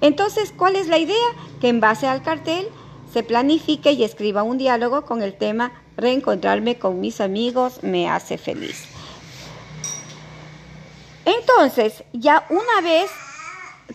Entonces, 0.00 0.52
¿cuál 0.56 0.76
es 0.76 0.88
la 0.88 0.98
idea? 0.98 1.16
Que 1.60 1.68
en 1.68 1.80
base 1.80 2.06
al 2.06 2.22
cartel 2.22 2.68
se 3.12 3.22
planifique 3.22 3.92
y 3.92 4.04
escriba 4.04 4.42
un 4.42 4.58
diálogo 4.58 5.04
con 5.04 5.22
el 5.22 5.34
tema 5.34 5.72
reencontrarme 5.96 6.78
con 6.78 7.00
mis 7.00 7.20
amigos 7.20 7.82
me 7.82 8.08
hace 8.08 8.38
feliz. 8.38 8.86
Entonces, 11.24 12.04
ya 12.12 12.46
una 12.48 12.80
vez 12.82 13.10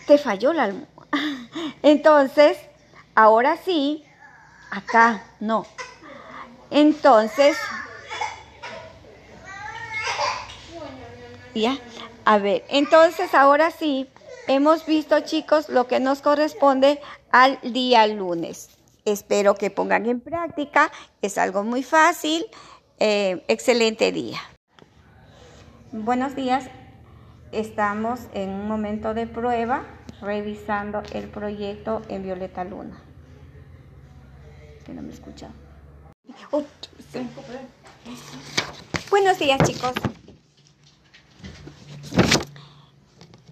te 0.06 0.18
falló 0.18 0.52
la 0.52 0.64
almohada. 0.64 0.86
Entonces, 1.82 2.58
ahora 3.14 3.56
sí, 3.64 4.04
acá 4.70 5.24
no. 5.40 5.66
Entonces, 6.70 7.56
¿Ya? 11.56 11.78
A 12.26 12.36
ver, 12.36 12.64
entonces 12.68 13.32
ahora 13.34 13.70
sí, 13.70 14.10
hemos 14.48 14.86
visto 14.86 15.20
chicos 15.20 15.68
lo 15.68 15.86
que 15.86 16.00
nos 16.00 16.22
corresponde 16.22 17.00
al 17.30 17.58
día 17.62 18.06
lunes. 18.06 18.70
Espero 19.04 19.54
que 19.54 19.70
pongan 19.70 20.06
en 20.06 20.20
práctica, 20.20 20.90
es 21.22 21.38
algo 21.38 21.62
muy 21.62 21.82
fácil. 21.82 22.46
Eh, 22.98 23.44
excelente 23.48 24.10
día. 24.10 24.38
Buenos 25.92 26.34
días, 26.34 26.64
estamos 27.52 28.20
en 28.34 28.50
un 28.50 28.68
momento 28.68 29.14
de 29.14 29.26
prueba 29.26 29.84
revisando 30.20 31.02
el 31.12 31.28
proyecto 31.28 32.02
en 32.08 32.22
Violeta 32.22 32.64
Luna. 32.64 33.00
Que 34.84 34.92
no 34.92 35.02
me 35.02 35.12
escucha. 35.12 35.50
Buenos 39.10 39.38
días 39.38 39.58
chicos. 39.64 39.92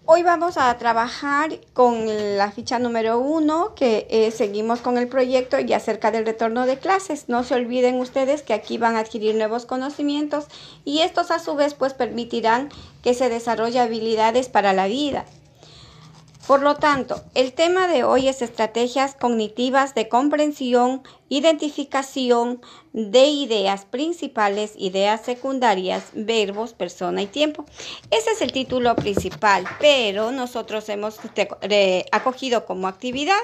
Hoy 0.07 0.23
vamos 0.23 0.59
a 0.59 0.77
trabajar 0.77 1.61
con 1.73 2.05
la 2.37 2.53
ficha 2.53 2.79
número 2.79 3.19
uno, 3.19 3.75
que 3.75 4.07
eh, 4.11 4.31
seguimos 4.33 4.83
con 4.83 4.99
el 4.99 5.09
proyecto 5.09 5.59
y 5.59 5.73
acerca 5.73 6.11
del 6.11 6.27
retorno 6.27 6.67
de 6.67 6.79
clases. 6.79 7.31
No 7.31 7.43
se 7.43 7.55
olviden 7.55 7.99
ustedes 7.99 8.43
que 8.43 8.53
aquí 8.53 8.77
van 8.77 8.97
a 8.97 8.99
adquirir 8.99 9.35
nuevos 9.35 9.65
conocimientos 9.65 10.45
y 10.85 10.99
estos 10.99 11.31
a 11.31 11.39
su 11.39 11.55
vez 11.55 11.73
pues 11.73 11.95
permitirán 11.95 12.69
que 13.03 13.15
se 13.15 13.31
desarrolle 13.31 13.81
habilidades 13.81 14.51
para 14.51 14.75
la 14.75 14.89
vida. 14.89 15.25
Por 16.47 16.61
lo 16.61 16.75
tanto, 16.75 17.23
el 17.35 17.55
tema 17.55 17.89
de 17.89 18.05
hoy 18.05 18.29
es 18.29 18.43
estrategias 18.43 19.15
cognitivas 19.15 19.95
de 19.95 20.11
comprensión, 20.11 21.03
identificación 21.31 22.61
de 22.93 23.25
ideas 23.25 23.87
principales, 23.87 24.73
ideas 24.77 25.23
secundarias, 25.25 26.05
verbos, 26.13 26.75
persona 26.75 27.23
y 27.23 27.27
tiempo. 27.27 27.65
Ese 28.11 28.33
es 28.33 28.43
el 28.43 28.53
título 28.53 28.95
principal, 28.95 29.65
pero 29.81 30.33
nosotros 30.33 30.87
hemos 30.91 31.19
acogido 32.13 32.67
como 32.67 32.89
actividad, 32.89 33.43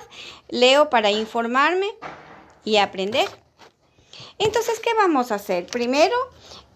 leo 0.50 0.90
para 0.90 1.10
informarme 1.10 1.86
y 2.66 2.76
aprender. 2.76 3.28
Entonces, 4.38 4.78
¿qué 4.78 4.92
vamos 4.94 5.32
a 5.32 5.36
hacer? 5.36 5.66
Primero, 5.66 6.16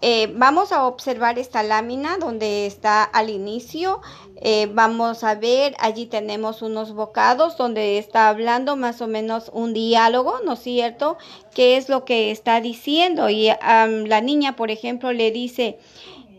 eh, 0.06 0.30
vamos 0.37 0.70
a 0.70 0.87
observar 0.87 1.38
esta 1.38 1.62
lámina 1.62 2.18
donde 2.18 2.66
está 2.66 3.04
al 3.04 3.30
inicio. 3.30 4.02
Eh, 4.37 4.68
vamos 4.70 5.25
a 5.25 5.34
ver, 5.34 5.75
allí 5.78 6.04
tenemos 6.04 6.61
unos 6.61 6.92
bocados 6.92 7.56
donde 7.56 7.96
está 7.96 8.28
hablando 8.28 8.76
más 8.76 9.00
o 9.00 9.06
menos 9.06 9.50
un 9.54 9.73
diálogo, 9.73 10.40
¿no 10.44 10.52
es 10.52 10.58
cierto? 10.58 11.16
¿Qué 11.54 11.78
es 11.78 11.88
lo 11.88 12.04
que 12.04 12.30
está 12.30 12.61
diciendo? 12.61 13.30
Y 13.30 13.49
la 13.49 14.20
niña, 14.20 14.56
por 14.56 14.70
ejemplo, 14.70 15.11
le 15.11 15.30
dice, 15.30 15.78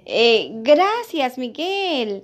eh, 0.05 0.51
gracias, 0.57 1.39
Miguel. 1.39 2.23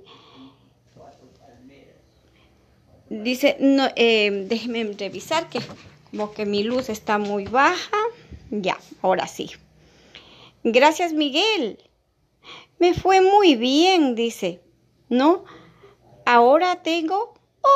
Dice, 3.10 3.56
no, 3.58 3.88
déjeme 3.96 4.84
revisar 4.96 5.48
que 5.48 5.58
como 6.12 6.32
que 6.34 6.46
mi 6.46 6.62
luz 6.62 6.88
está 6.88 7.18
muy 7.18 7.46
baja. 7.46 7.98
Ya, 8.52 8.78
ahora 9.02 9.26
sí. 9.26 9.50
Gracias, 10.64 11.12
Miguel. 11.12 11.78
Me 12.78 12.94
fue 12.94 13.20
muy 13.20 13.56
bien, 13.56 14.14
dice. 14.14 14.60
¿No? 15.08 15.44
Ahora 16.24 16.82
tengo 16.82 17.34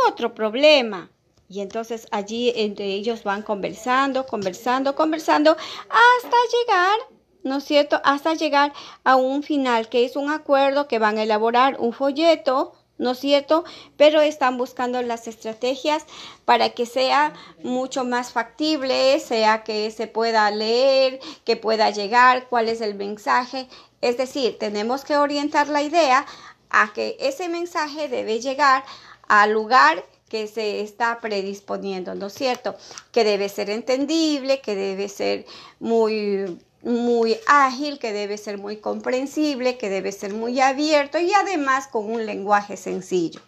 otro 0.09 0.35
problema. 0.35 1.11
Y 1.49 1.61
entonces 1.61 2.09
allí 2.11 2.53
entre 2.57 2.87
ellos 2.87 3.23
van 3.23 3.43
conversando, 3.43 4.27
conversando, 4.27 4.95
conversando, 4.97 5.53
hasta 5.53 6.37
llegar, 6.59 6.99
¿no 7.45 7.59
es 7.59 7.65
cierto? 7.65 8.01
Hasta 8.03 8.35
llegar 8.35 8.73
a 9.05 9.17
un 9.17 9.43
final, 9.43 9.89
que 9.89 10.05
es 10.05 10.17
un 10.17 10.31
acuerdo 10.31 10.89
que 10.89 10.99
van 10.99 11.19
a 11.19 11.23
elaborar 11.23 11.77
un 11.79 11.93
folleto 11.93 12.73
¿no 12.99 13.13
es 13.13 13.19
cierto? 13.19 13.65
Pero 13.97 14.21
están 14.21 14.57
buscando 14.59 15.03
las 15.03 15.29
estrategias 15.29 16.05
para 16.45 16.71
que 16.71 16.87
sea 16.87 17.33
mucho 17.63 18.05
más 18.05 18.33
factible, 18.33 19.21
sea 19.21 19.65
que 19.65 19.91
se 19.91 20.07
pueda 20.07 20.51
leer, 20.51 21.21
que 21.45 21.57
pueda 21.57 21.91
llegar, 21.91 22.49
cuál 22.49 22.69
es 22.69 22.81
el 22.81 22.95
mensaje. 22.95 23.69
Es 24.01 24.17
decir, 24.17 24.59
tenemos 24.59 25.05
que 25.05 25.17
orientar 25.17 25.69
la 25.69 25.83
idea 25.83 26.27
a 26.71 26.93
que 26.93 27.17
ese 27.21 27.49
mensaje 27.49 28.09
debe 28.09 28.41
llegar 28.41 28.85
al 29.29 29.53
lugar 29.53 30.05
que 30.29 30.49
se 30.49 30.81
está 30.81 31.21
predisponiendo, 31.21 32.15
¿no 32.15 32.27
es 32.27 32.35
cierto? 32.35 32.75
Que 33.13 33.23
debe 33.23 33.49
ser 33.49 33.71
entendible, 33.71 34.61
que 34.61 34.75
debe 34.75 35.09
ser 35.09 35.47
muy 35.79 36.59
muy 36.87 37.37
ágil, 37.47 37.99
que 37.99 38.13
debe 38.13 38.39
ser 38.39 38.59
muy 38.59 38.77
comprensible, 38.77 39.77
que 39.77 39.91
debe 39.91 40.13
ser 40.13 40.33
muy 40.33 40.61
abierto 40.61 41.19
y 41.19 41.33
además 41.35 41.89
con 41.89 42.11
un 42.11 42.25
lenguaje 42.25 42.77
sencillo. 42.77 43.41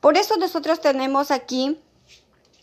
Por 0.00 0.16
eso 0.16 0.36
nosotros 0.36 0.80
tenemos 0.80 1.30
aquí 1.30 1.78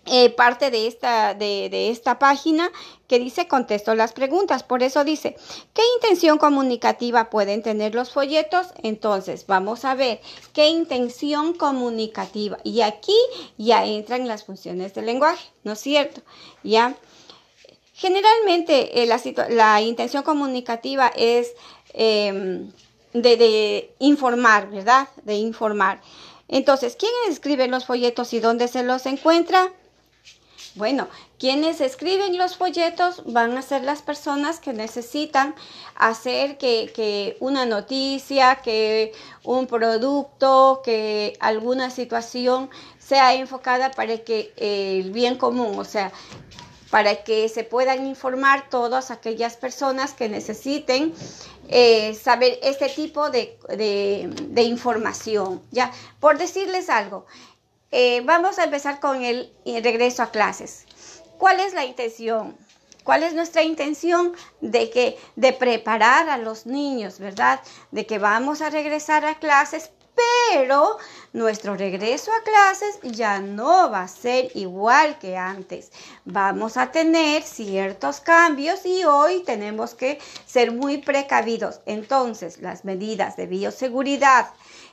eh, 0.05 0.29
parte 0.29 0.69
de 0.69 0.85
esta, 0.85 1.33
de, 1.33 1.89
esta 1.89 2.19
página 2.19 2.71
que 3.07 3.17
dice 3.17 3.47
contesto 3.47 3.95
las 3.95 4.13
preguntas. 4.13 4.61
Por 4.61 4.83
eso 4.83 5.03
dice, 5.03 5.35
¿qué 5.73 5.81
intención 5.95 6.37
comunicativa 6.37 7.31
pueden 7.31 7.63
tener 7.63 7.95
los 7.95 8.11
folletos? 8.11 8.67
Entonces, 8.83 9.47
vamos 9.47 9.83
a 9.83 9.95
ver 9.95 10.21
qué 10.53 10.69
intención 10.69 11.55
comunicativa. 11.55 12.59
Y 12.63 12.81
aquí 12.81 13.17
ya 13.57 13.83
entran 13.83 14.27
las 14.27 14.43
funciones 14.43 14.93
del 14.93 15.07
lenguaje, 15.07 15.49
¿no 15.63 15.71
es 15.71 15.79
cierto? 15.79 16.21
Ya. 16.63 16.95
Generalmente 17.95 19.01
eh, 19.01 19.07
la, 19.49 19.81
intención 19.81 20.23
comunicativa 20.23 21.11
es 21.15 21.53
em, 21.93 22.71
de, 23.13 23.37
de 23.37 23.95
informar, 23.99 24.69
¿verdad? 24.69 25.07
De 25.23 25.35
informar. 25.35 26.01
Entonces, 26.47 26.95
¿quién 26.99 27.11
escribe 27.29 27.67
los 27.67 27.85
folletos 27.85 28.33
y 28.33 28.39
dónde 28.39 28.67
se 28.67 28.83
los 28.83 29.05
encuentra? 29.05 29.71
Bueno, 30.75 31.07
quienes 31.39 31.79
escriben 31.79 32.37
los 32.37 32.57
folletos 32.57 33.21
van 33.25 33.57
a 33.57 33.61
ser 33.61 33.83
las 33.83 34.01
personas 34.01 34.59
que 34.59 34.73
necesitan 34.73 35.55
hacer 35.95 36.57
que, 36.57 37.37
una 37.39 37.65
noticia, 37.65 38.57
que 38.57 39.13
un 39.45 39.67
producto, 39.67 40.81
que 40.83 41.37
alguna 41.39 41.91
situación 41.91 42.69
sea 42.99 43.35
enfocada 43.35 43.91
para 43.91 44.17
que 44.17 44.51
el 44.57 45.11
bien 45.11 45.37
común, 45.37 45.79
o 45.79 45.85
sea, 45.85 46.11
para 46.95 47.25
que 47.25 47.49
se 47.49 47.65
puedan 47.65 48.07
informar 48.07 48.69
todas 48.69 49.11
aquellas 49.11 49.57
personas 49.57 50.13
que 50.13 50.29
necesiten 50.29 51.13
eh, 51.67 52.13
saber 52.13 52.57
este 52.63 52.87
tipo 52.87 53.29
de, 53.29 53.57
de, 53.67 54.61
información. 54.61 55.61
Ya, 55.71 55.91
por 56.21 56.37
decirles 56.37 56.89
algo, 56.89 57.25
eh, 57.91 58.21
vamos 58.23 58.59
a 58.59 58.63
empezar 58.63 59.01
con 59.01 59.25
el 59.25 59.51
regreso 59.65 60.23
a 60.23 60.31
clases. 60.31 60.85
¿Cuál 61.37 61.59
es 61.59 61.73
la 61.73 61.83
intención? 61.83 62.55
¿Cuál 63.03 63.23
es 63.23 63.33
nuestra 63.33 63.61
intención 63.63 64.31
de 64.61 64.89
que 64.89 65.17
de 65.35 65.51
preparar 65.51 66.29
a 66.29 66.37
los 66.37 66.65
niños, 66.65 67.19
verdad? 67.19 67.59
De 67.91 68.05
que 68.05 68.19
vamos 68.19 68.61
a 68.61 68.69
regresar 68.69 69.25
a 69.25 69.37
clases, 69.37 69.91
pero 70.53 70.97
nuestro 71.35 71.75
regreso 71.75 72.31
a 72.31 72.43
clases 72.43 72.97
ya 73.03 73.39
no 73.39 73.91
va 73.91 74.03
a 74.03 74.07
ser 74.07 74.51
igual 74.55 75.19
que 75.19 75.35
antes. 75.35 75.91
Vamos 76.23 76.77
a 76.77 76.91
tener 76.91 77.43
ciertos 77.43 78.21
cambios 78.21 78.85
y 78.85 79.03
hoy 79.03 79.43
tenemos 79.43 79.95
que 79.95 80.17
ser 80.45 80.71
muy 80.71 80.99
precavidos. 80.99 81.81
Entonces, 81.85 82.61
las 82.61 82.85
medidas 82.85 83.35
de 83.35 83.47
bioseguridad, 83.47 84.47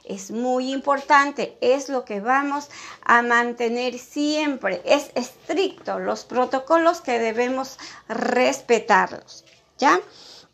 es 0.05 0.33
muy 0.33 0.73
importante, 0.73 1.57
es 1.61 1.89
lo 1.89 2.05
que 2.05 2.21
vamos 2.21 2.71
a 3.05 3.23
mantener 3.23 4.01
siempre. 4.01 4.83
Es 4.85 5.13
estricto 5.15 6.01
los 6.01 6.25
protocolos 6.25 7.01
que 7.01 7.21
debemos 7.21 7.79
respetarlos, 8.09 9.45
¿ya? 9.79 10.01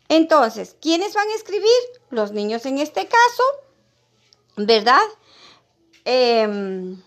Entonces, 0.07 0.75
¿quiénes 0.79 1.15
van 1.15 1.27
a 1.29 1.35
escribir? 1.35 1.81
Los 2.11 2.31
niños 2.31 2.67
en 2.67 2.77
este 2.77 3.07
caso, 3.07 3.43
¿verdad? 4.55 5.01
Em, 6.05 6.97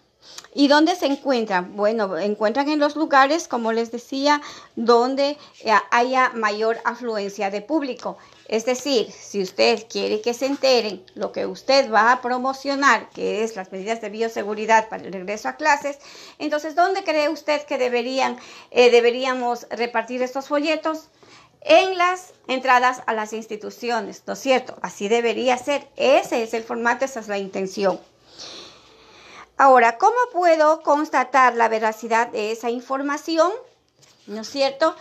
¿Y 0.55 0.69
dónde 0.69 0.95
se 0.97 1.07
encuentran? 1.07 1.77
Bueno, 1.77 2.19
encuentran 2.19 2.69
en 2.69 2.79
los 2.79 2.95
lugares, 2.95 3.49
como 3.49 3.73
les 3.73 3.91
decía, 3.91 4.43
donde 4.77 5.39
eh, 5.61 5.73
haya 5.91 6.31
mayor 6.35 6.79
afluencia 6.85 7.51
de 7.51 7.63
público. 7.63 8.19
Es 8.49 8.67
decir, 8.67 9.11
si 9.11 9.43
usted 9.43 9.87
quiere 9.89 10.21
que 10.21 10.35
se 10.35 10.47
enteren 10.47 11.03
lo 11.15 11.33
que 11.33 11.47
usted 11.47 11.91
va 11.91 12.13
a 12.13 12.21
promocionar, 12.21 13.09
que 13.11 13.43
es 13.43 13.57
las 13.57 13.73
medidas 13.73 14.03
de 14.03 14.11
bioseguridad 14.11 14.91
para 14.91 15.05
el 15.05 15.13
regreso 15.13 15.49
a 15.49 15.57
clases, 15.57 15.99
entonces, 16.39 16.75
¿dónde 16.75 17.03
cree 17.03 17.31
usted 17.31 17.63
que 17.63 17.79
deberían, 17.79 18.37
eh, 18.71 18.91
deberíamos 18.91 19.67
repartir 19.71 20.23
estos 20.23 20.49
folletos? 20.49 21.09
En 21.63 21.97
las 21.97 22.35
entradas 22.49 23.03
a 23.07 23.15
las 23.15 23.33
instituciones, 23.33 24.25
¿no 24.27 24.33
es 24.33 24.41
cierto? 24.41 24.77
Así 24.83 25.09
debería 25.09 25.57
ser. 25.57 25.89
Ese 25.97 26.43
es 26.43 26.55
el 26.55 26.65
formato, 26.65 27.05
esa 27.05 27.21
es 27.21 27.29
la 27.29 27.39
intención. 27.39 28.01
Ahora, 29.65 29.97
¿cómo 29.97 30.17
puedo 30.33 30.83
constatar 30.83 31.55
la 31.55 31.69
veracidad 31.69 32.27
de 32.27 32.51
esa 32.51 32.69
información? 32.69 33.53
¿No 34.27 34.41
es 34.41 34.49
cierto? 34.49 34.97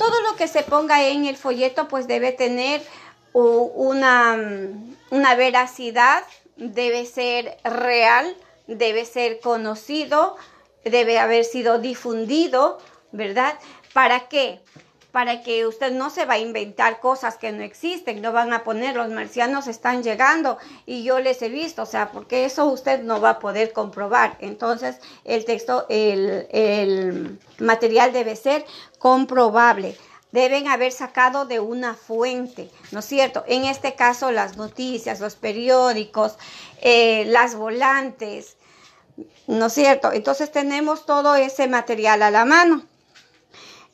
todo 0.00 0.22
lo 0.22 0.36
que 0.36 0.48
se 0.48 0.62
ponga 0.62 1.06
en 1.06 1.26
el 1.26 1.36
folleto 1.36 1.86
pues 1.86 2.08
debe 2.08 2.32
tener 2.32 2.80
una, 3.34 4.38
una 5.10 5.34
veracidad, 5.34 6.24
debe 6.56 7.04
ser 7.04 7.58
real, 7.62 8.34
debe 8.66 9.04
ser 9.04 9.40
conocido, 9.40 10.38
debe 10.84 11.18
haber 11.18 11.44
sido 11.44 11.78
difundido, 11.78 12.78
¿verdad? 13.12 13.58
¿Para 13.92 14.28
qué? 14.28 14.60
Para 15.12 15.42
que 15.42 15.66
usted 15.66 15.92
no 15.92 16.10
se 16.10 16.24
va 16.24 16.34
a 16.34 16.38
inventar 16.38 17.00
cosas 17.00 17.36
que 17.36 17.52
no 17.52 17.62
existen, 17.62 18.22
no 18.22 18.32
van 18.32 18.52
a 18.52 18.62
poner 18.64 18.96
los 18.96 19.10
marcianos 19.10 19.66
están 19.66 20.02
llegando 20.02 20.58
y 20.86 21.02
yo 21.02 21.18
les 21.18 21.42
he 21.42 21.48
visto, 21.48 21.82
o 21.82 21.86
sea, 21.86 22.12
porque 22.12 22.44
eso 22.44 22.66
usted 22.66 23.02
no 23.02 23.20
va 23.20 23.30
a 23.30 23.38
poder 23.38 23.72
comprobar. 23.72 24.36
Entonces, 24.40 24.96
el 25.24 25.44
texto, 25.44 25.86
el, 25.88 27.38
material 27.58 28.12
debe 28.12 28.36
ser 28.36 28.64
comprobable 28.98 29.96
deben 30.32 30.68
haber 30.68 30.92
sacado 30.92 31.44
de 31.44 31.58
una 31.58 31.94
fuente, 31.94 32.70
¿no 32.92 33.00
es 33.00 33.04
cierto? 33.04 33.42
En 33.48 33.64
este 33.64 33.96
caso, 33.96 34.30
las 34.30 34.56
noticias, 34.56 35.18
los 35.18 35.34
periódicos, 35.34 36.36
eh, 36.80 37.24
las 37.26 37.56
volantes, 37.56 38.56
¿no 39.48 39.66
es 39.66 39.72
cierto? 39.72 40.12
Entonces 40.12 40.52
tenemos 40.52 41.04
todo 41.04 41.34
ese 41.34 41.66
material 41.66 42.22
a 42.22 42.30
la 42.30 42.44
mano. 42.44 42.84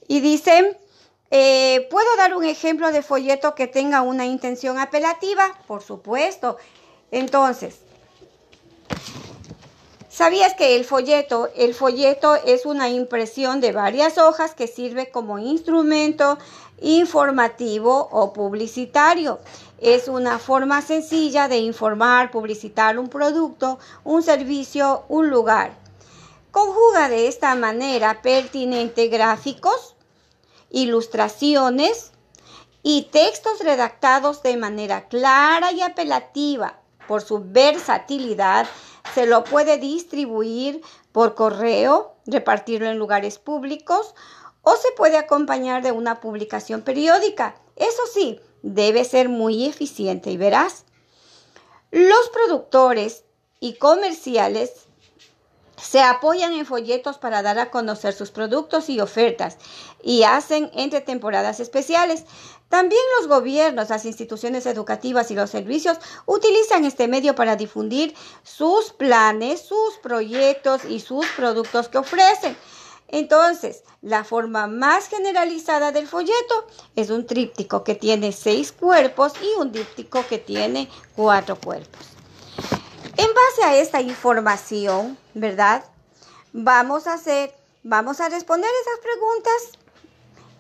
Y 0.09 0.21
dicen 0.21 0.77
eh, 1.31 1.89
¿Puedo 1.91 2.09
dar 2.17 2.35
un 2.35 2.45
ejemplo 2.45 2.93
de 2.93 3.03
folleto 3.03 3.55
que 3.55 3.67
tenga 3.67 4.03
una 4.03 4.27
intención 4.27 4.79
apelativa? 4.79 5.59
Por 5.67 5.83
supuesto. 5.83 6.57
Entonces, 7.11 7.81
¿sabías 10.09 10.55
que 10.55 10.77
el 10.77 10.85
folleto, 10.85 11.49
el 11.57 11.75
folleto 11.75 12.37
es 12.37 12.65
una 12.65 12.89
impresión 12.89 13.61
de 13.61 13.73
varias 13.73 14.19
hojas 14.19 14.55
que 14.55 14.69
sirve 14.69 15.11
como 15.11 15.39
instrumento 15.39 16.39
informativo 16.81 18.09
o 18.13 18.33
publicitario? 18.33 19.41
Es 19.81 20.07
una 20.07 20.39
forma 20.39 20.81
sencilla 20.81 21.49
de 21.49 21.59
informar, 21.59 22.31
publicitar 22.31 22.99
un 23.01 23.09
producto, 23.09 23.81
un 24.05 24.23
servicio, 24.23 25.05
un 25.09 25.29
lugar. 25.29 25.73
Conjuga 26.53 27.09
de 27.09 27.27
esta 27.27 27.55
manera 27.57 28.23
pertinente 28.23 29.09
gráficos, 29.09 29.96
ilustraciones 30.71 32.13
y 32.83 33.09
textos 33.11 33.61
redactados 33.61 34.43
de 34.43 34.57
manera 34.57 35.09
clara 35.09 35.73
y 35.73 35.83
apelativa 35.83 36.81
por 37.09 37.23
su 37.23 37.43
versatilidad. 37.45 38.67
Se 39.15 39.27
lo 39.27 39.45
puede 39.45 39.79
distribuir 39.79 40.83
por 41.13 41.35
correo, 41.35 42.17
repartirlo 42.27 42.89
en 42.89 42.99
lugares 42.99 43.39
públicos 43.39 44.15
o 44.63 44.75
se 44.77 44.91
puede 44.97 45.17
acompañar 45.17 45.83
de 45.83 45.93
una 45.93 46.21
publicación 46.21 46.83
periódica. 46.83 47.57
Eso 47.77 48.03
sí, 48.13 48.41
debe 48.63 49.05
ser 49.05 49.29
muy 49.29 49.67
eficiente 49.67 50.31
y 50.31 50.37
veraz. 50.37 50.85
Los 51.93 52.29
productores 52.31 53.25
y 53.61 53.75
comerciales 53.75 54.86
se 55.77 56.01
apoyan 56.01 56.53
en 56.55 56.67
folletos 56.67 57.19
para 57.19 57.43
dar 57.43 57.59
a 57.59 57.71
conocer 57.71 58.15
sus 58.15 58.31
productos 58.31 58.89
y 58.89 59.01
ofertas 59.01 59.59
y 60.03 60.23
hacen 60.23 60.71
entre 60.75 61.01
temporadas 61.01 61.61
especiales. 61.61 62.25
También 62.69 63.03
los 63.19 63.29
gobiernos, 63.29 63.91
las 63.91 64.05
instituciones 64.05 64.67
educativas 64.67 65.31
y 65.31 65.35
los 65.35 65.51
servicios 65.51 65.99
utilizan 66.27 66.85
este 66.85 67.07
medio 67.09 67.35
para 67.35 67.57
difundir 67.57 68.15
sus 68.43 68.93
planes, 68.93 69.61
sus 69.61 69.99
proyectos 70.03 70.85
y 70.85 71.01
sus 71.01 71.27
productos 71.37 71.89
que 71.89 71.99
ofrecen. 71.99 72.57
Entonces, 73.09 73.85
la 74.03 74.25
forma 74.25 74.67
más 74.67 75.09
generalizada 75.09 75.93
del 75.93 76.09
folleto 76.09 76.67
es 76.97 77.11
un 77.11 77.25
tríptico 77.25 77.85
que 77.85 77.95
tiene 77.95 78.33
seis 78.33 78.73
cuerpos 78.73 79.33
y 79.41 79.61
un 79.61 79.71
díptico 79.71 80.25
que 80.29 80.39
tiene 80.39 80.89
cuatro 81.15 81.57
cuerpos. 81.57 82.16
En 83.17 83.29
base 83.35 83.65
a 83.65 83.77
esta 83.77 84.01
información, 84.01 85.17
¿verdad? 85.33 85.85
Vamos 86.53 87.07
a 87.07 87.15
hacer, 87.15 87.55
vamos 87.83 88.21
a 88.21 88.29
responder 88.29 88.71
esas 88.83 88.99
preguntas 89.01 89.79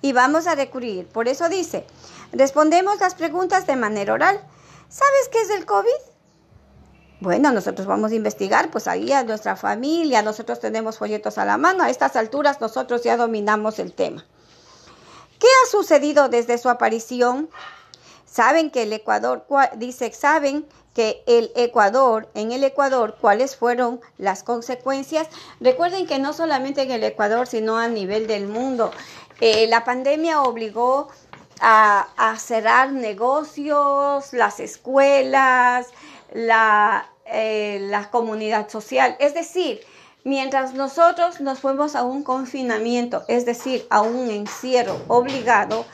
y 0.00 0.12
vamos 0.12 0.46
a 0.46 0.54
recurrir. 0.54 1.06
Por 1.06 1.28
eso 1.28 1.48
dice, 1.50 1.86
respondemos 2.32 2.98
las 2.98 3.14
preguntas 3.14 3.66
de 3.66 3.76
manera 3.76 4.14
oral. 4.14 4.40
¿Sabes 4.88 5.28
qué 5.30 5.42
es 5.42 5.50
el 5.50 5.66
COVID? 5.66 5.90
Bueno, 7.20 7.50
nosotros 7.52 7.86
vamos 7.86 8.12
a 8.12 8.14
investigar, 8.14 8.70
pues 8.70 8.88
ahí 8.88 9.12
a 9.12 9.24
nuestra 9.24 9.56
familia, 9.56 10.22
nosotros 10.22 10.60
tenemos 10.60 10.98
folletos 10.98 11.38
a 11.38 11.44
la 11.44 11.56
mano, 11.56 11.82
a 11.82 11.90
estas 11.90 12.14
alturas 12.16 12.60
nosotros 12.60 13.02
ya 13.02 13.16
dominamos 13.16 13.78
el 13.78 13.92
tema. 13.92 14.24
¿Qué 15.38 15.46
ha 15.46 15.70
sucedido 15.70 16.28
desde 16.28 16.56
su 16.56 16.68
aparición? 16.68 17.50
Saben 18.26 18.70
que 18.70 18.82
el 18.82 18.92
Ecuador, 18.92 19.46
dice, 19.76 20.12
saben 20.12 20.66
que 20.96 21.22
el 21.26 21.52
Ecuador, 21.56 22.26
en 22.32 22.52
el 22.52 22.64
Ecuador, 22.64 23.18
cuáles 23.20 23.54
fueron 23.54 24.00
las 24.16 24.42
consecuencias. 24.42 25.28
Recuerden 25.60 26.06
que 26.06 26.18
no 26.18 26.32
solamente 26.32 26.80
en 26.80 26.90
el 26.90 27.04
Ecuador, 27.04 27.46
sino 27.46 27.76
a 27.76 27.86
nivel 27.86 28.26
del 28.26 28.46
mundo. 28.46 28.90
Eh, 29.42 29.66
la 29.68 29.84
pandemia 29.84 30.40
obligó 30.40 31.08
a, 31.60 32.34
cerrar 32.38 32.92
negocios, 32.92 34.32
las 34.32 34.58
escuelas, 34.58 35.88
la, 36.32 37.10
eh, 37.26 37.76
la 37.90 38.10
comunidad 38.10 38.70
social. 38.70 39.16
Es 39.20 39.34
decir, 39.34 39.82
mientras 40.24 40.72
nosotros 40.72 41.42
nos 41.42 41.58
fuimos 41.58 41.94
a 41.94 42.04
un 42.04 42.22
confinamiento, 42.22 43.22
es 43.28 43.44
decir, 43.44 43.86
a 43.90 44.00
un 44.00 44.30
encierro 44.30 44.98
obligado, 45.08 45.84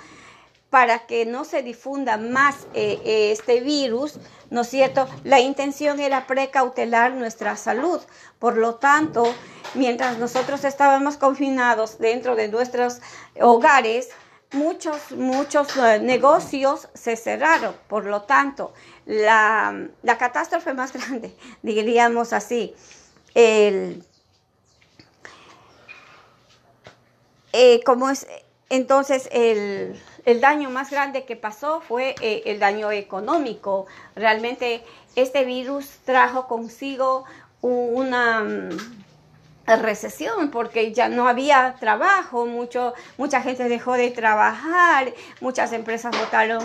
para 0.70 1.00
que 1.00 1.26
no 1.26 1.44
se 1.44 1.62
difunda 1.62 2.16
más 2.16 2.66
eh, 2.72 3.30
este 3.30 3.60
virus, 3.60 4.14
¿no 4.52 4.60
es 4.60 4.68
cierto? 4.68 5.08
La 5.24 5.40
intención 5.40 5.98
era 5.98 6.26
precautelar 6.26 7.14
nuestra 7.14 7.56
salud. 7.56 8.00
Por 8.38 8.58
lo 8.58 8.74
tanto, 8.74 9.24
mientras 9.72 10.18
nosotros 10.18 10.64
estábamos 10.64 11.16
confinados 11.16 11.98
dentro 11.98 12.36
de 12.36 12.48
nuestros 12.48 13.00
hogares, 13.40 14.10
muchos, 14.52 15.12
muchos 15.12 15.74
eh, 15.78 16.00
negocios 16.00 16.88
se 16.92 17.16
cerraron. 17.16 17.74
Por 17.88 18.04
lo 18.04 18.22
tanto, 18.22 18.74
la, 19.06 19.88
catástrofe 20.18 20.74
más 20.74 20.92
grande, 20.98 21.34
diríamos 21.62 22.34
así, 22.34 22.74
el, 23.34 24.04
como 27.86 28.10
es, 28.10 28.26
entonces 28.72 29.28
el 29.32 29.96
el 30.24 30.40
daño 30.40 30.70
más 30.70 30.90
grande 30.90 31.24
que 31.24 31.36
pasó 31.36 31.80
fue 31.80 32.14
eh, 32.20 32.42
el 32.46 32.58
daño 32.60 32.92
económico. 32.92 33.86
Realmente 34.14 34.84
este 35.16 35.44
virus 35.44 35.98
trajo 36.04 36.46
consigo 36.46 37.24
una 37.60 38.42
mm, 38.44 38.70
recesión 39.66 40.50
porque 40.50 40.92
ya 40.92 41.08
no 41.08 41.28
había 41.28 41.74
trabajo, 41.78 42.46
mucho, 42.46 42.94
mucha 43.16 43.42
gente 43.42 43.68
dejó 43.68 43.94
de 43.94 44.10
trabajar, 44.10 45.12
muchas 45.40 45.72
empresas 45.72 46.16
votaron 46.16 46.62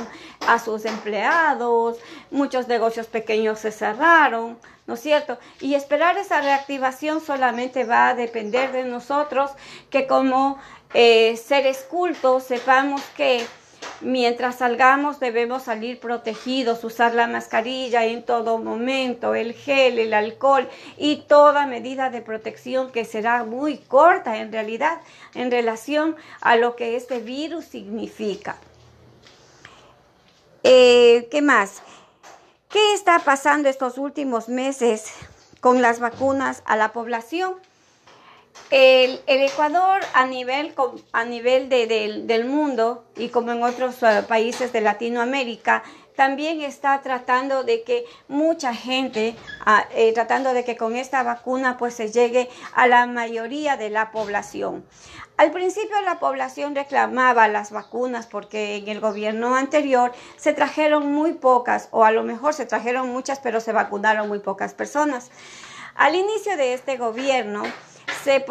a 0.48 0.60
sus 0.60 0.86
empleados, 0.86 1.98
muchos 2.32 2.68
negocios 2.68 3.08
pequeños 3.08 3.60
se 3.60 3.72
cerraron, 3.72 4.58
¿no 4.88 4.96
es 4.96 5.02
cierto? 5.02 5.38
Y 5.62 5.76
esperar 5.76 6.18
esa 6.18 6.42
reactivación 6.42 7.22
solamente 7.22 7.84
va 7.84 8.10
a 8.10 8.16
depender 8.16 8.72
de 8.72 8.84
nosotros 8.86 9.52
que 9.90 10.08
como 10.08 10.58
eh, 10.94 11.36
seres 11.38 11.80
cultos 11.90 12.44
sepamos 12.44 13.02
que 13.16 13.46
mientras 14.02 14.58
salgamos 14.58 15.20
debemos 15.20 15.64
salir 15.64 16.00
protegidos, 16.00 16.84
usar 16.84 17.14
la 17.14 17.28
mascarilla 17.28 18.06
en 18.06 18.24
todo 18.24 18.58
momento, 18.58 19.36
el 19.36 19.54
gel, 19.54 20.00
el 20.00 20.14
alcohol 20.14 20.68
y 20.98 21.24
toda 21.28 21.66
medida 21.66 22.10
de 22.10 22.22
protección 22.22 22.92
que 22.92 23.06
será 23.06 23.44
muy 23.44 23.78
corta 23.78 24.38
en 24.38 24.52
realidad 24.52 25.00
en 25.34 25.52
relación 25.52 26.16
a 26.42 26.56
lo 26.56 26.76
que 26.76 26.96
este 26.96 27.20
virus 27.20 27.66
significa. 27.66 28.58
Eh, 30.64 31.28
¿Qué 31.32 31.42
más? 31.42 31.82
¿Qué 32.70 32.94
está 32.94 33.20
pasando 33.20 33.70
estos 33.70 33.98
últimos 33.98 34.50
meses 34.50 35.14
con 35.62 35.82
las 35.82 36.00
vacunas 36.00 36.62
a 36.66 36.76
la 36.76 36.92
población? 36.92 37.56
El, 38.70 39.22
Ecuador 39.28 40.02
a 40.14 40.26
nivel, 40.26 40.74
a 41.14 41.24
nivel 41.24 41.70
del 41.70 42.46
mundo 42.46 43.06
y 43.16 43.30
como 43.30 43.52
en 43.52 43.64
otros 43.64 44.04
eh, 44.04 44.24
países 44.28 44.74
de 44.74 44.82
Latinoamérica, 44.82 45.84
también 46.18 46.62
está 46.62 47.00
tratando 47.02 47.64
de 47.64 47.84
que 47.84 48.04
mucha 48.28 48.74
gente, 48.74 49.36
ah, 49.66 49.86
eh, 49.92 50.12
tratando 50.14 50.54
de 50.54 50.66
que 50.66 50.76
con 50.76 50.96
esta 50.96 51.22
vacuna 51.22 51.78
pues 51.78 51.94
se 51.94 52.12
llegue 52.12 52.50
a 52.74 52.88
la 52.88 53.06
mayoría 53.06 53.78
de 53.78 53.92
la 53.92 54.12
población. 54.12 54.84
Al 55.38 55.52
principio 55.52 56.02
la 56.02 56.20
población 56.20 56.74
reclamaba 56.74 57.48
las 57.48 57.72
vacunas 57.72 58.26
porque 58.26 58.78
en 58.78 58.88
el 58.88 59.00
gobierno 59.00 59.56
anterior 59.56 60.12
se 60.36 60.54
trajeron 60.54 61.12
muy 61.14 61.34
pocas 61.34 61.88
o 61.92 62.04
a 62.04 62.12
lo 62.12 62.24
mejor 62.24 62.56
se 62.56 62.66
trajeron 62.66 63.10
muchas 63.10 63.40
pero 63.40 63.62
se 63.62 63.72
vacunaron 63.72 64.28
muy 64.28 64.40
pocas 64.40 64.74
personas. 64.74 65.30
Al 65.94 66.16
inicio 66.16 66.58
de 66.58 66.74
este 66.74 66.98
gobierno, 66.98 67.62
se, 68.24 68.46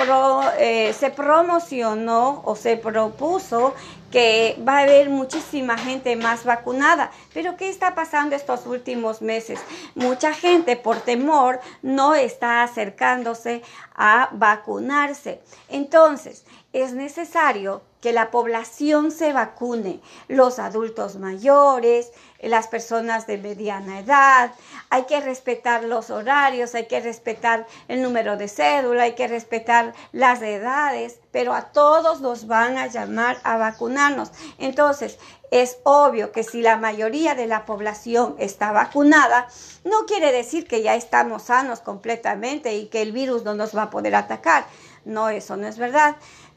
eh, 0.58 0.92
se 0.92 1.10
promocionó 1.10 2.42
o 2.44 2.56
se 2.56 2.76
propuso 2.76 3.74
que 4.10 4.56
va 4.66 4.78
a 4.78 4.82
haber 4.84 5.10
muchísima 5.10 5.76
gente 5.76 6.16
más 6.16 6.44
vacunada. 6.44 7.10
Pero 7.34 7.58
¿qué 7.58 7.68
está 7.68 7.94
pasando 7.94 8.34
estos 8.34 8.64
últimos 8.64 9.20
meses? 9.20 9.60
Mucha 9.94 10.32
gente 10.32 10.76
por 10.76 11.00
temor 11.00 11.60
no 11.82 12.14
está 12.14 12.62
acercándose 12.62 13.60
a 13.94 14.30
vacunarse. 14.32 15.42
Entonces, 15.68 16.45
es 16.82 16.92
necesario 16.92 17.80
que 18.02 18.12
la 18.12 18.30
población 18.30 19.10
se 19.10 19.32
vacune, 19.32 20.00
los 20.28 20.58
adultos 20.58 21.16
mayores, 21.16 22.12
las 22.42 22.68
personas 22.68 23.26
de 23.26 23.38
mediana 23.38 24.00
edad, 24.00 24.52
hay 24.90 25.04
que 25.04 25.22
respetar 25.22 25.84
los 25.84 26.10
horarios, 26.10 26.74
hay 26.74 26.86
que 26.86 27.00
respetar 27.00 27.66
el 27.88 28.02
número 28.02 28.36
de 28.36 28.48
cédula, 28.48 29.04
hay 29.04 29.14
que 29.14 29.26
respetar 29.26 29.94
las 30.12 30.42
edades, 30.42 31.18
pero 31.32 31.54
a 31.54 31.72
todos 31.72 32.20
nos 32.20 32.46
van 32.46 32.76
a 32.76 32.88
llamar 32.88 33.38
a 33.42 33.56
vacunarnos. 33.56 34.30
Entonces, 34.58 35.18
es 35.50 35.78
obvio 35.84 36.30
que 36.30 36.42
si 36.42 36.60
la 36.60 36.76
mayoría 36.76 37.34
de 37.34 37.46
la 37.46 37.64
población 37.64 38.36
está 38.38 38.70
vacunada, 38.70 39.48
no 39.84 40.04
quiere 40.04 40.30
decir 40.30 40.68
que 40.68 40.82
ya 40.82 40.94
estamos 40.94 41.44
sanos 41.44 41.80
completamente 41.80 42.74
y 42.74 42.88
que 42.88 43.00
el 43.00 43.12
virus 43.12 43.44
no 43.44 43.54
nos 43.54 43.74
va 43.74 43.84
a 43.84 43.90
poder 43.90 44.14
atacar. 44.14 44.66
No, 45.06 45.28
eso 45.28 45.56
no 45.56 45.68
es 45.68 45.78
verdad 45.78 46.16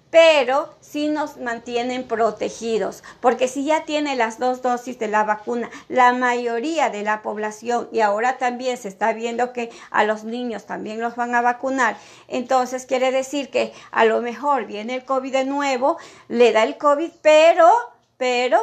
pero 0.10 0.74
sí 0.82 1.08
nos 1.08 1.38
mantienen 1.38 2.08
protegidos, 2.08 3.04
porque 3.20 3.48
si 3.48 3.66
ya 3.66 3.86
tiene 3.86 4.16
las 4.16 4.40
dos 4.40 4.62
dosis 4.62 4.98
de 4.98 5.08
la 5.08 5.24
vacuna, 5.24 5.70
la 5.88 6.14
mayoría 6.14 6.90
de 6.90 7.04
la 7.04 7.22
población, 7.22 7.88
y 7.92 8.00
ahora 8.00 8.38
también 8.38 8.78
se 8.78 8.88
está 8.88 9.14
viendo 9.14 9.54
que 9.54 9.70
a 9.92 10.04
los 10.04 10.24
niños 10.24 10.66
también 10.66 11.00
los 11.00 11.16
van 11.16 11.36
a 11.36 11.42
vacunar, 11.42 11.98
entonces 12.28 12.86
quiere 12.86 13.12
decir 13.12 13.50
que 13.50 13.72
a 13.92 14.06
lo 14.06 14.22
mejor 14.22 14.66
viene 14.66 14.96
el 14.96 15.06
COVID 15.06 15.32
de 15.32 15.46
nuevo, 15.46 15.98
le 16.28 16.52
da 16.52 16.64
el 16.64 16.78
COVID, 16.78 17.12
pero, 17.22 17.70
pero 18.18 18.60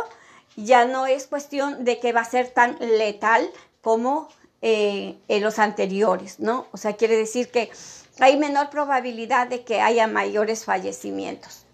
ya 0.57 0.85
no 0.85 1.07
es 1.07 1.27
cuestión 1.27 1.85
de 1.85 2.01
que 2.01 2.13
va 2.13 2.23
a 2.23 2.25
ser 2.25 2.49
tan 2.49 2.77
letal 2.81 3.49
como 3.83 4.29
eh, 4.63 5.17
en 5.29 5.43
los 5.43 5.59
anteriores, 5.59 6.41
¿no? 6.41 6.67
O 6.73 6.77
sea, 6.77 6.95
quiere 6.95 7.17
decir 7.17 7.51
que 7.51 7.71
hay 8.19 8.37
menor 8.37 8.71
probabilidad 8.71 9.47
de 9.47 9.65
que 9.65 9.81
haya 9.81 10.07
mayores 10.07 10.65
fallecimientos. 10.65 11.65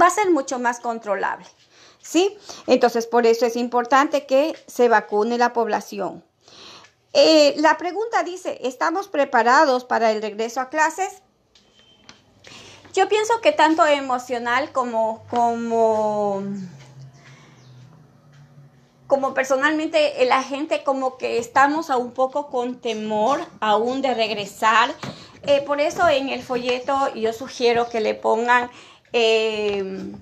Va 0.00 0.06
a 0.06 0.10
ser 0.10 0.30
mucho 0.30 0.58
más 0.58 0.80
controlable, 0.80 1.46
¿sí? 2.00 2.36
Entonces, 2.66 3.06
por 3.06 3.26
eso 3.26 3.44
es 3.44 3.56
importante 3.56 4.26
que 4.26 4.56
se 4.66 4.88
vacune 4.88 5.38
la 5.38 5.52
población. 5.52 6.24
Eh, 7.12 7.54
la 7.58 7.76
pregunta 7.76 8.22
dice, 8.22 8.58
¿estamos 8.62 9.08
preparados 9.08 9.84
para 9.84 10.12
el 10.12 10.22
regreso 10.22 10.60
a 10.60 10.70
clases? 10.70 11.22
Yo 12.94 13.08
pienso 13.08 13.40
que 13.40 13.52
tanto 13.52 13.86
emocional 13.86 14.70
como, 14.72 15.24
como, 15.28 16.42
como 19.06 19.34
personalmente 19.34 20.24
la 20.26 20.42
gente 20.42 20.82
como 20.84 21.16
que 21.16 21.38
estamos 21.38 21.90
a 21.90 21.96
un 21.96 22.12
poco 22.12 22.48
con 22.48 22.80
temor 22.80 23.40
aún 23.60 24.02
de 24.02 24.14
regresar 24.14 24.94
eh, 25.46 25.62
por 25.62 25.80
eso 25.80 26.08
en 26.08 26.28
el 26.28 26.42
folleto 26.42 27.14
yo 27.14 27.32
sugiero 27.32 27.88
que 27.88 28.00
le 28.00 28.14
pongan 28.14 28.70
eh, 29.12 30.12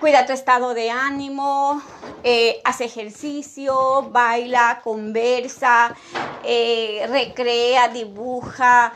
cuida 0.00 0.26
tu 0.26 0.32
estado 0.32 0.74
de 0.74 0.90
ánimo, 0.90 1.82
eh, 2.22 2.60
haz 2.64 2.80
ejercicio, 2.80 4.10
baila, 4.10 4.80
conversa, 4.84 5.94
recrea, 6.42 7.88
dibuja. 7.88 8.92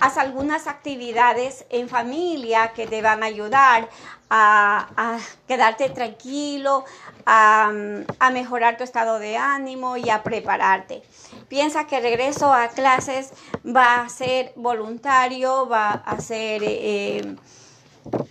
Haz 0.00 0.18
algunas 0.18 0.66
actividades 0.66 1.64
en 1.70 1.88
familia 1.88 2.72
que 2.74 2.86
te 2.86 3.02
van 3.02 3.22
a 3.22 3.26
ayudar 3.26 3.88
a, 4.30 5.18
quedarte 5.46 5.90
tranquilo, 5.90 6.84
a, 7.26 7.72
mejorar 8.32 8.76
tu 8.76 8.84
estado 8.84 9.18
de 9.18 9.36
ánimo 9.36 9.96
y 9.96 10.10
a 10.10 10.22
prepararte. 10.22 11.02
Piensa 11.48 11.86
que 11.86 11.96
el 11.96 12.02
regreso 12.02 12.52
a 12.52 12.68
clases 12.68 13.32
va 13.64 14.02
a 14.02 14.08
ser 14.08 14.52
voluntario, 14.56 15.68
va 15.68 15.90
a 15.90 16.20
ser 16.20 16.62
eh, 16.64 17.36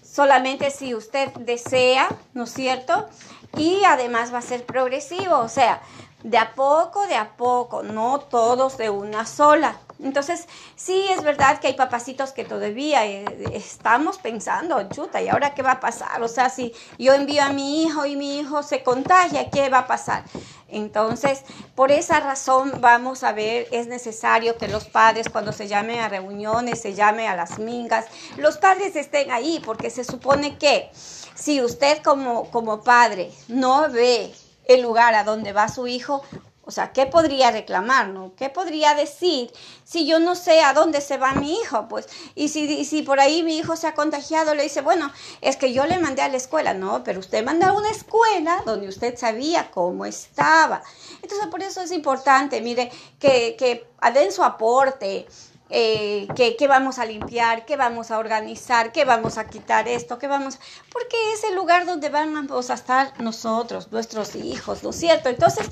solamente 0.04 0.72
si 0.72 0.94
usted 0.94 1.32
desea, 1.34 2.10
¿no 2.34 2.44
es 2.44 2.54
cierto? 2.54 3.08
Y 3.56 3.84
además 3.86 4.34
va 4.34 4.40
a 4.40 4.44
ser 4.44 4.66
progresivo, 4.66 5.40
o 5.40 5.50
sea, 5.50 5.82
de 6.24 6.38
a 6.38 6.54
poco, 6.54 7.08
de 7.08 7.16
a 7.16 7.36
poco, 7.38 7.84
no 7.84 8.20
todos 8.20 8.78
de 8.78 8.90
una 8.90 9.26
sola. 9.26 9.78
Entonces, 10.04 10.48
sí 10.76 11.06
es 11.10 11.24
verdad 11.24 11.60
que 11.60 11.68
hay 11.68 11.74
papacitos 11.74 12.32
que 12.32 12.46
todavía 12.46 13.06
eh, 13.06 13.26
estamos 13.54 14.18
pensando, 14.20 14.82
chuta, 14.90 15.22
¿y 15.22 15.28
ahora 15.28 15.56
qué 15.56 15.64
va 15.64 15.74
a 15.74 15.80
pasar? 15.80 16.22
O 16.22 16.28
sea, 16.28 16.50
si 16.50 16.74
yo 17.00 17.14
envío 17.14 17.44
a 17.44 17.50
mi 17.50 17.84
hijo 17.84 18.06
y 18.06 18.16
mi 18.16 18.40
hijo 18.40 18.62
se 18.62 18.84
contagia, 18.84 19.50
¿qué 19.50 19.70
va 19.70 19.80
a 19.80 19.88
pasar? 19.88 20.24
Entonces, 20.70 21.44
por 21.76 21.92
esa 21.92 22.20
razón 22.20 22.74
vamos 22.80 23.24
a 23.24 23.32
ver, 23.32 23.68
es 23.72 23.88
necesario 23.88 24.58
que 24.58 24.68
los 24.68 24.86
padres 24.86 25.30
cuando 25.30 25.52
se 25.52 25.68
llame 25.68 26.00
a 26.02 26.10
reuniones, 26.10 26.82
se 26.82 26.94
llame 26.94 27.28
a 27.28 27.36
las 27.36 27.58
mingas, 27.58 28.06
los 28.38 28.58
padres 28.58 28.96
estén 28.96 29.32
ahí, 29.32 29.62
porque 29.66 29.90
se 29.90 30.04
supone 30.04 30.58
que 30.58 30.92
si 31.36 31.62
usted 31.62 32.04
como, 32.04 32.52
como 32.52 32.82
padre 32.82 33.32
no 33.48 33.90
ve 33.90 34.34
el 34.66 34.82
lugar 34.82 35.16
a 35.16 35.24
donde 35.24 35.54
va 35.54 35.70
su 35.70 35.88
hijo, 35.88 36.22
o 36.68 36.72
sea, 36.72 36.92
¿qué 36.92 37.06
podría 37.06 37.50
reclamar, 37.50 38.10
no? 38.10 38.34
¿Qué 38.36 38.50
podría 38.50 38.94
decir 38.94 39.50
si 39.86 40.06
yo 40.06 40.20
no 40.20 40.36
sé 40.36 40.60
a 40.60 40.74
dónde 40.74 41.00
se 41.00 41.18
va 41.18 41.32
mi 41.32 41.54
hijo? 41.54 41.88
Pues, 41.88 42.10
y 42.36 42.50
si, 42.50 42.84
si 42.84 43.04
por 43.04 43.22
ahí 43.22 43.42
mi 43.42 43.58
hijo 43.58 43.78
se 43.78 43.88
ha 43.88 43.94
contagiado, 43.94 44.54
le 44.54 44.64
dice, 44.64 44.82
bueno, 44.82 45.10
es 45.40 45.56
que 45.56 45.72
yo 45.72 45.86
le 45.86 45.98
mandé 45.98 46.24
a 46.24 46.28
la 46.28 46.36
escuela, 46.36 46.74
no, 46.74 47.06
pero 47.06 47.22
usted 47.22 47.44
mandó 47.46 47.68
a 47.68 47.74
una 47.74 47.90
escuela 47.90 48.64
donde 48.66 48.90
usted 48.90 49.18
sabía 49.18 49.72
cómo 49.72 50.06
estaba. 50.06 50.84
Entonces, 51.22 51.48
por 51.48 51.64
eso 51.64 51.82
es 51.82 51.92
importante, 51.92 52.60
mire, 52.60 52.92
que, 53.18 53.56
que 53.58 53.88
den 54.14 54.34
su 54.34 54.44
aporte, 54.44 55.26
eh, 55.70 56.28
¿qué, 56.36 56.68
vamos 56.68 57.00
a 57.00 57.06
limpiar, 57.06 57.66
qué 57.66 57.76
vamos 57.76 58.12
a 58.12 58.20
organizar, 58.20 58.92
qué 58.92 59.06
vamos 59.06 59.38
a 59.38 59.48
quitar 59.48 59.88
esto, 59.88 60.18
qué 60.18 60.28
vamos, 60.28 60.60
porque 60.92 61.18
es 61.34 61.44
el 61.44 61.56
lugar 61.56 61.86
donde 61.86 62.10
vamos 62.10 62.70
a 62.70 62.74
estar 62.74 63.20
nosotros, 63.22 63.92
nuestros 63.92 64.36
hijos, 64.36 64.84
¿no 64.84 64.92
es 64.92 64.96
cierto? 64.96 65.30
Entonces, 65.30 65.70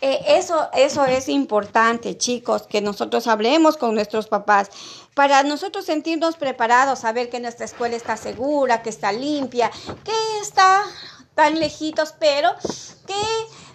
eh, 0.00 0.20
eso, 0.28 0.68
eso 0.74 1.04
es 1.06 1.28
importante, 1.28 2.16
chicos, 2.18 2.62
que 2.62 2.80
nosotros 2.80 3.26
hablemos 3.26 3.76
con 3.76 3.94
nuestros 3.94 4.28
papás 4.28 4.70
para 5.14 5.42
nosotros 5.42 5.84
sentirnos 5.84 6.36
preparados, 6.36 7.00
saber 7.00 7.30
que 7.30 7.40
nuestra 7.40 7.64
escuela 7.64 7.96
está 7.96 8.16
segura, 8.16 8.82
que 8.82 8.90
está 8.90 9.12
limpia, 9.12 9.70
que 10.04 10.40
está 10.40 10.84
tan 11.34 11.58
lejitos, 11.58 12.14
pero 12.18 12.50
que 13.06 13.14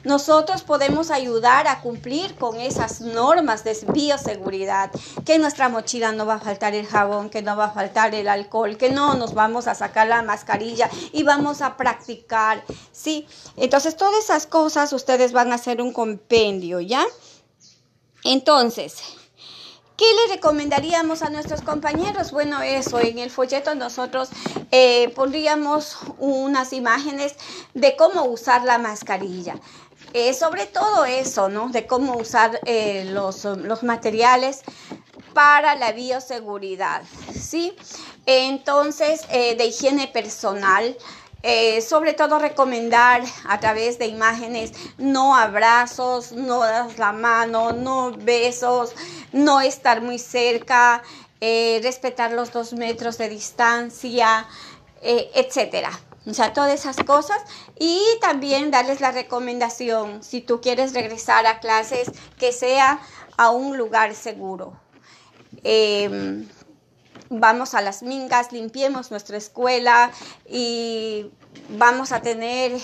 nosotros 0.03 0.63
podemos 0.63 1.11
ayudar 1.11 1.67
a 1.67 1.81
cumplir 1.81 2.35
con 2.35 2.59
esas 2.59 3.01
normas 3.01 3.63
de 3.63 3.77
bioseguridad, 3.93 4.91
que 5.25 5.35
en 5.35 5.41
nuestra 5.41 5.69
mochila 5.69 6.11
no 6.11 6.25
va 6.25 6.35
a 6.35 6.39
faltar 6.39 6.75
el 6.75 6.85
jabón, 6.85 7.29
que 7.29 7.41
no 7.41 7.55
va 7.55 7.65
a 7.65 7.71
faltar 7.71 8.13
el 8.13 8.27
alcohol, 8.27 8.77
que 8.77 8.89
no 8.89 9.15
nos 9.15 9.33
vamos 9.33 9.67
a 9.67 9.75
sacar 9.75 10.07
la 10.07 10.21
mascarilla 10.21 10.89
y 11.11 11.23
vamos 11.23 11.61
a 11.61 11.77
practicar, 11.77 12.63
¿sí? 12.91 13.27
Entonces, 13.57 13.95
todas 13.95 14.23
esas 14.23 14.45
cosas 14.45 14.93
ustedes 14.93 15.31
van 15.31 15.51
a 15.51 15.55
hacer 15.55 15.81
un 15.81 15.93
compendio, 15.93 16.79
¿ya? 16.79 17.03
Entonces, 18.23 19.01
¿Qué 19.95 20.05
le 20.05 20.33
recomendaríamos 20.33 21.21
a 21.21 21.29
nuestros 21.29 21.61
compañeros? 21.61 22.31
Bueno, 22.31 22.63
eso, 22.63 22.99
en 22.99 23.19
el 23.19 23.29
folleto 23.29 23.75
nosotros 23.75 24.29
eh, 24.71 25.09
pondríamos 25.15 25.97
unas 26.17 26.73
imágenes 26.73 27.35
de 27.75 27.95
cómo 27.95 28.23
usar 28.23 28.63
la 28.63 28.79
mascarilla. 28.79 29.55
Eh, 30.15 30.35
sobre 30.35 30.67
todo 30.67 31.05
eso, 31.05 31.49
¿no? 31.49 31.69
De 31.69 31.87
cómo 31.87 32.15
usar 32.17 32.59
eh, 32.65 33.05
los, 33.05 33.81
materiales 33.81 34.61
para 35.33 35.73
la 35.73 35.91
bioseguridad, 35.91 37.01
¿sí? 37.33 37.75
Entonces, 38.27 39.21
eh, 39.31 39.55
de 39.55 39.65
higiene 39.65 40.07
personal, 40.07 40.95
sobre 41.85 42.13
todo 42.13 42.39
recomendar 42.39 43.21
a 43.49 43.59
través 43.59 43.99
de 43.99 44.05
imágenes 44.05 44.71
no 44.97 45.35
abrazos, 45.35 46.31
no 46.31 46.59
das 46.59 46.97
la 46.97 47.11
mano, 47.11 47.73
no 47.73 48.13
besos, 48.13 48.95
no 49.33 49.59
estar 49.59 49.99
muy 49.99 50.19
cerca, 50.19 51.03
respetar 51.41 52.31
los 52.31 52.53
dos 52.53 52.71
metros 52.71 53.17
de 53.17 53.27
distancia, 53.27 54.47
etcétera. 55.01 55.91
O 56.25 56.33
sea, 56.33 56.53
todas 56.53 56.73
esas 56.73 56.97
cosas. 57.05 57.41
Y 57.79 58.01
también 58.21 58.71
darles 58.71 59.01
la 59.01 59.11
recomendación, 59.11 60.23
si 60.23 60.41
tú 60.41 60.61
quieres 60.61 60.93
regresar 60.93 61.45
a 61.45 61.59
clases, 61.59 62.11
que 62.37 62.51
sea 62.51 62.99
a 63.37 63.49
un 63.49 63.77
lugar 63.77 64.15
seguro. 64.15 64.73
Em, 65.63 66.47
vamos 67.29 67.73
a 67.73 67.81
las 67.81 68.03
mingas, 68.03 68.51
limpiemos 68.51 69.11
nuestra 69.11 69.37
escuela 69.37 70.11
y 70.47 71.31
vamos 71.69 72.11
a 72.11 72.21
tener 72.21 72.79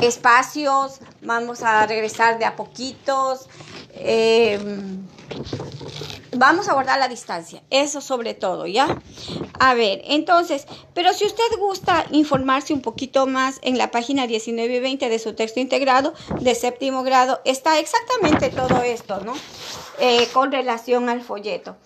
espacios, 0.00 1.00
vamos 1.22 1.62
a 1.62 1.86
regresar 1.86 2.38
de 2.38 2.44
a 2.44 2.56
poquitos. 2.56 3.48
Em, 3.94 5.06
vamos 6.32 6.68
a 6.68 6.74
guardar 6.74 6.98
la 6.98 7.08
distancia, 7.08 7.62
eso 7.70 8.00
sobre 8.00 8.34
todo, 8.34 8.66
¿ya? 8.66 9.00
A 9.58 9.74
ver, 9.74 10.02
entonces, 10.04 10.66
pero 10.94 11.12
si 11.12 11.26
usted 11.26 11.44
gusta 11.58 12.06
informarse 12.10 12.72
un 12.72 12.82
poquito 12.82 13.26
más 13.26 13.58
en 13.62 13.78
la 13.78 13.90
página 13.90 14.26
19 14.26 14.76
y 14.76 14.80
20 14.80 15.08
de 15.08 15.18
su 15.18 15.34
texto 15.34 15.60
integrado 15.60 16.14
de 16.40 16.54
séptimo 16.54 17.02
grado, 17.02 17.40
está 17.44 17.78
exactamente 17.78 18.50
todo 18.50 18.82
esto, 18.82 19.20
¿no? 19.20 19.34
Eh, 19.98 20.28
con 20.32 20.52
relación 20.52 21.08
al 21.08 21.22
folleto. 21.22 21.76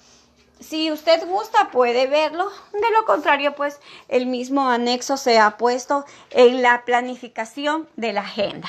Si 0.60 0.90
usted 0.90 1.26
gusta, 1.26 1.70
puede 1.70 2.06
verlo. 2.06 2.48
De 2.72 2.90
lo 2.92 3.04
contrario, 3.04 3.54
pues 3.54 3.80
el 4.08 4.26
mismo 4.26 4.68
anexo 4.68 5.16
se 5.16 5.38
ha 5.38 5.56
puesto 5.56 6.04
en 6.30 6.62
la 6.62 6.84
planificación 6.84 7.88
de 7.96 8.12
la 8.12 8.22
agenda. 8.22 8.68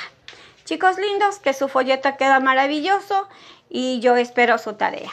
Chicos 0.66 0.98
lindos, 0.98 1.38
que 1.38 1.54
su 1.54 1.70
folleto 1.70 2.10
queda 2.18 2.40
maravilloso 2.40 3.28
y 3.70 4.00
yo 4.00 4.18
espero 4.18 4.58
su 4.58 4.74
tarea. 4.74 5.12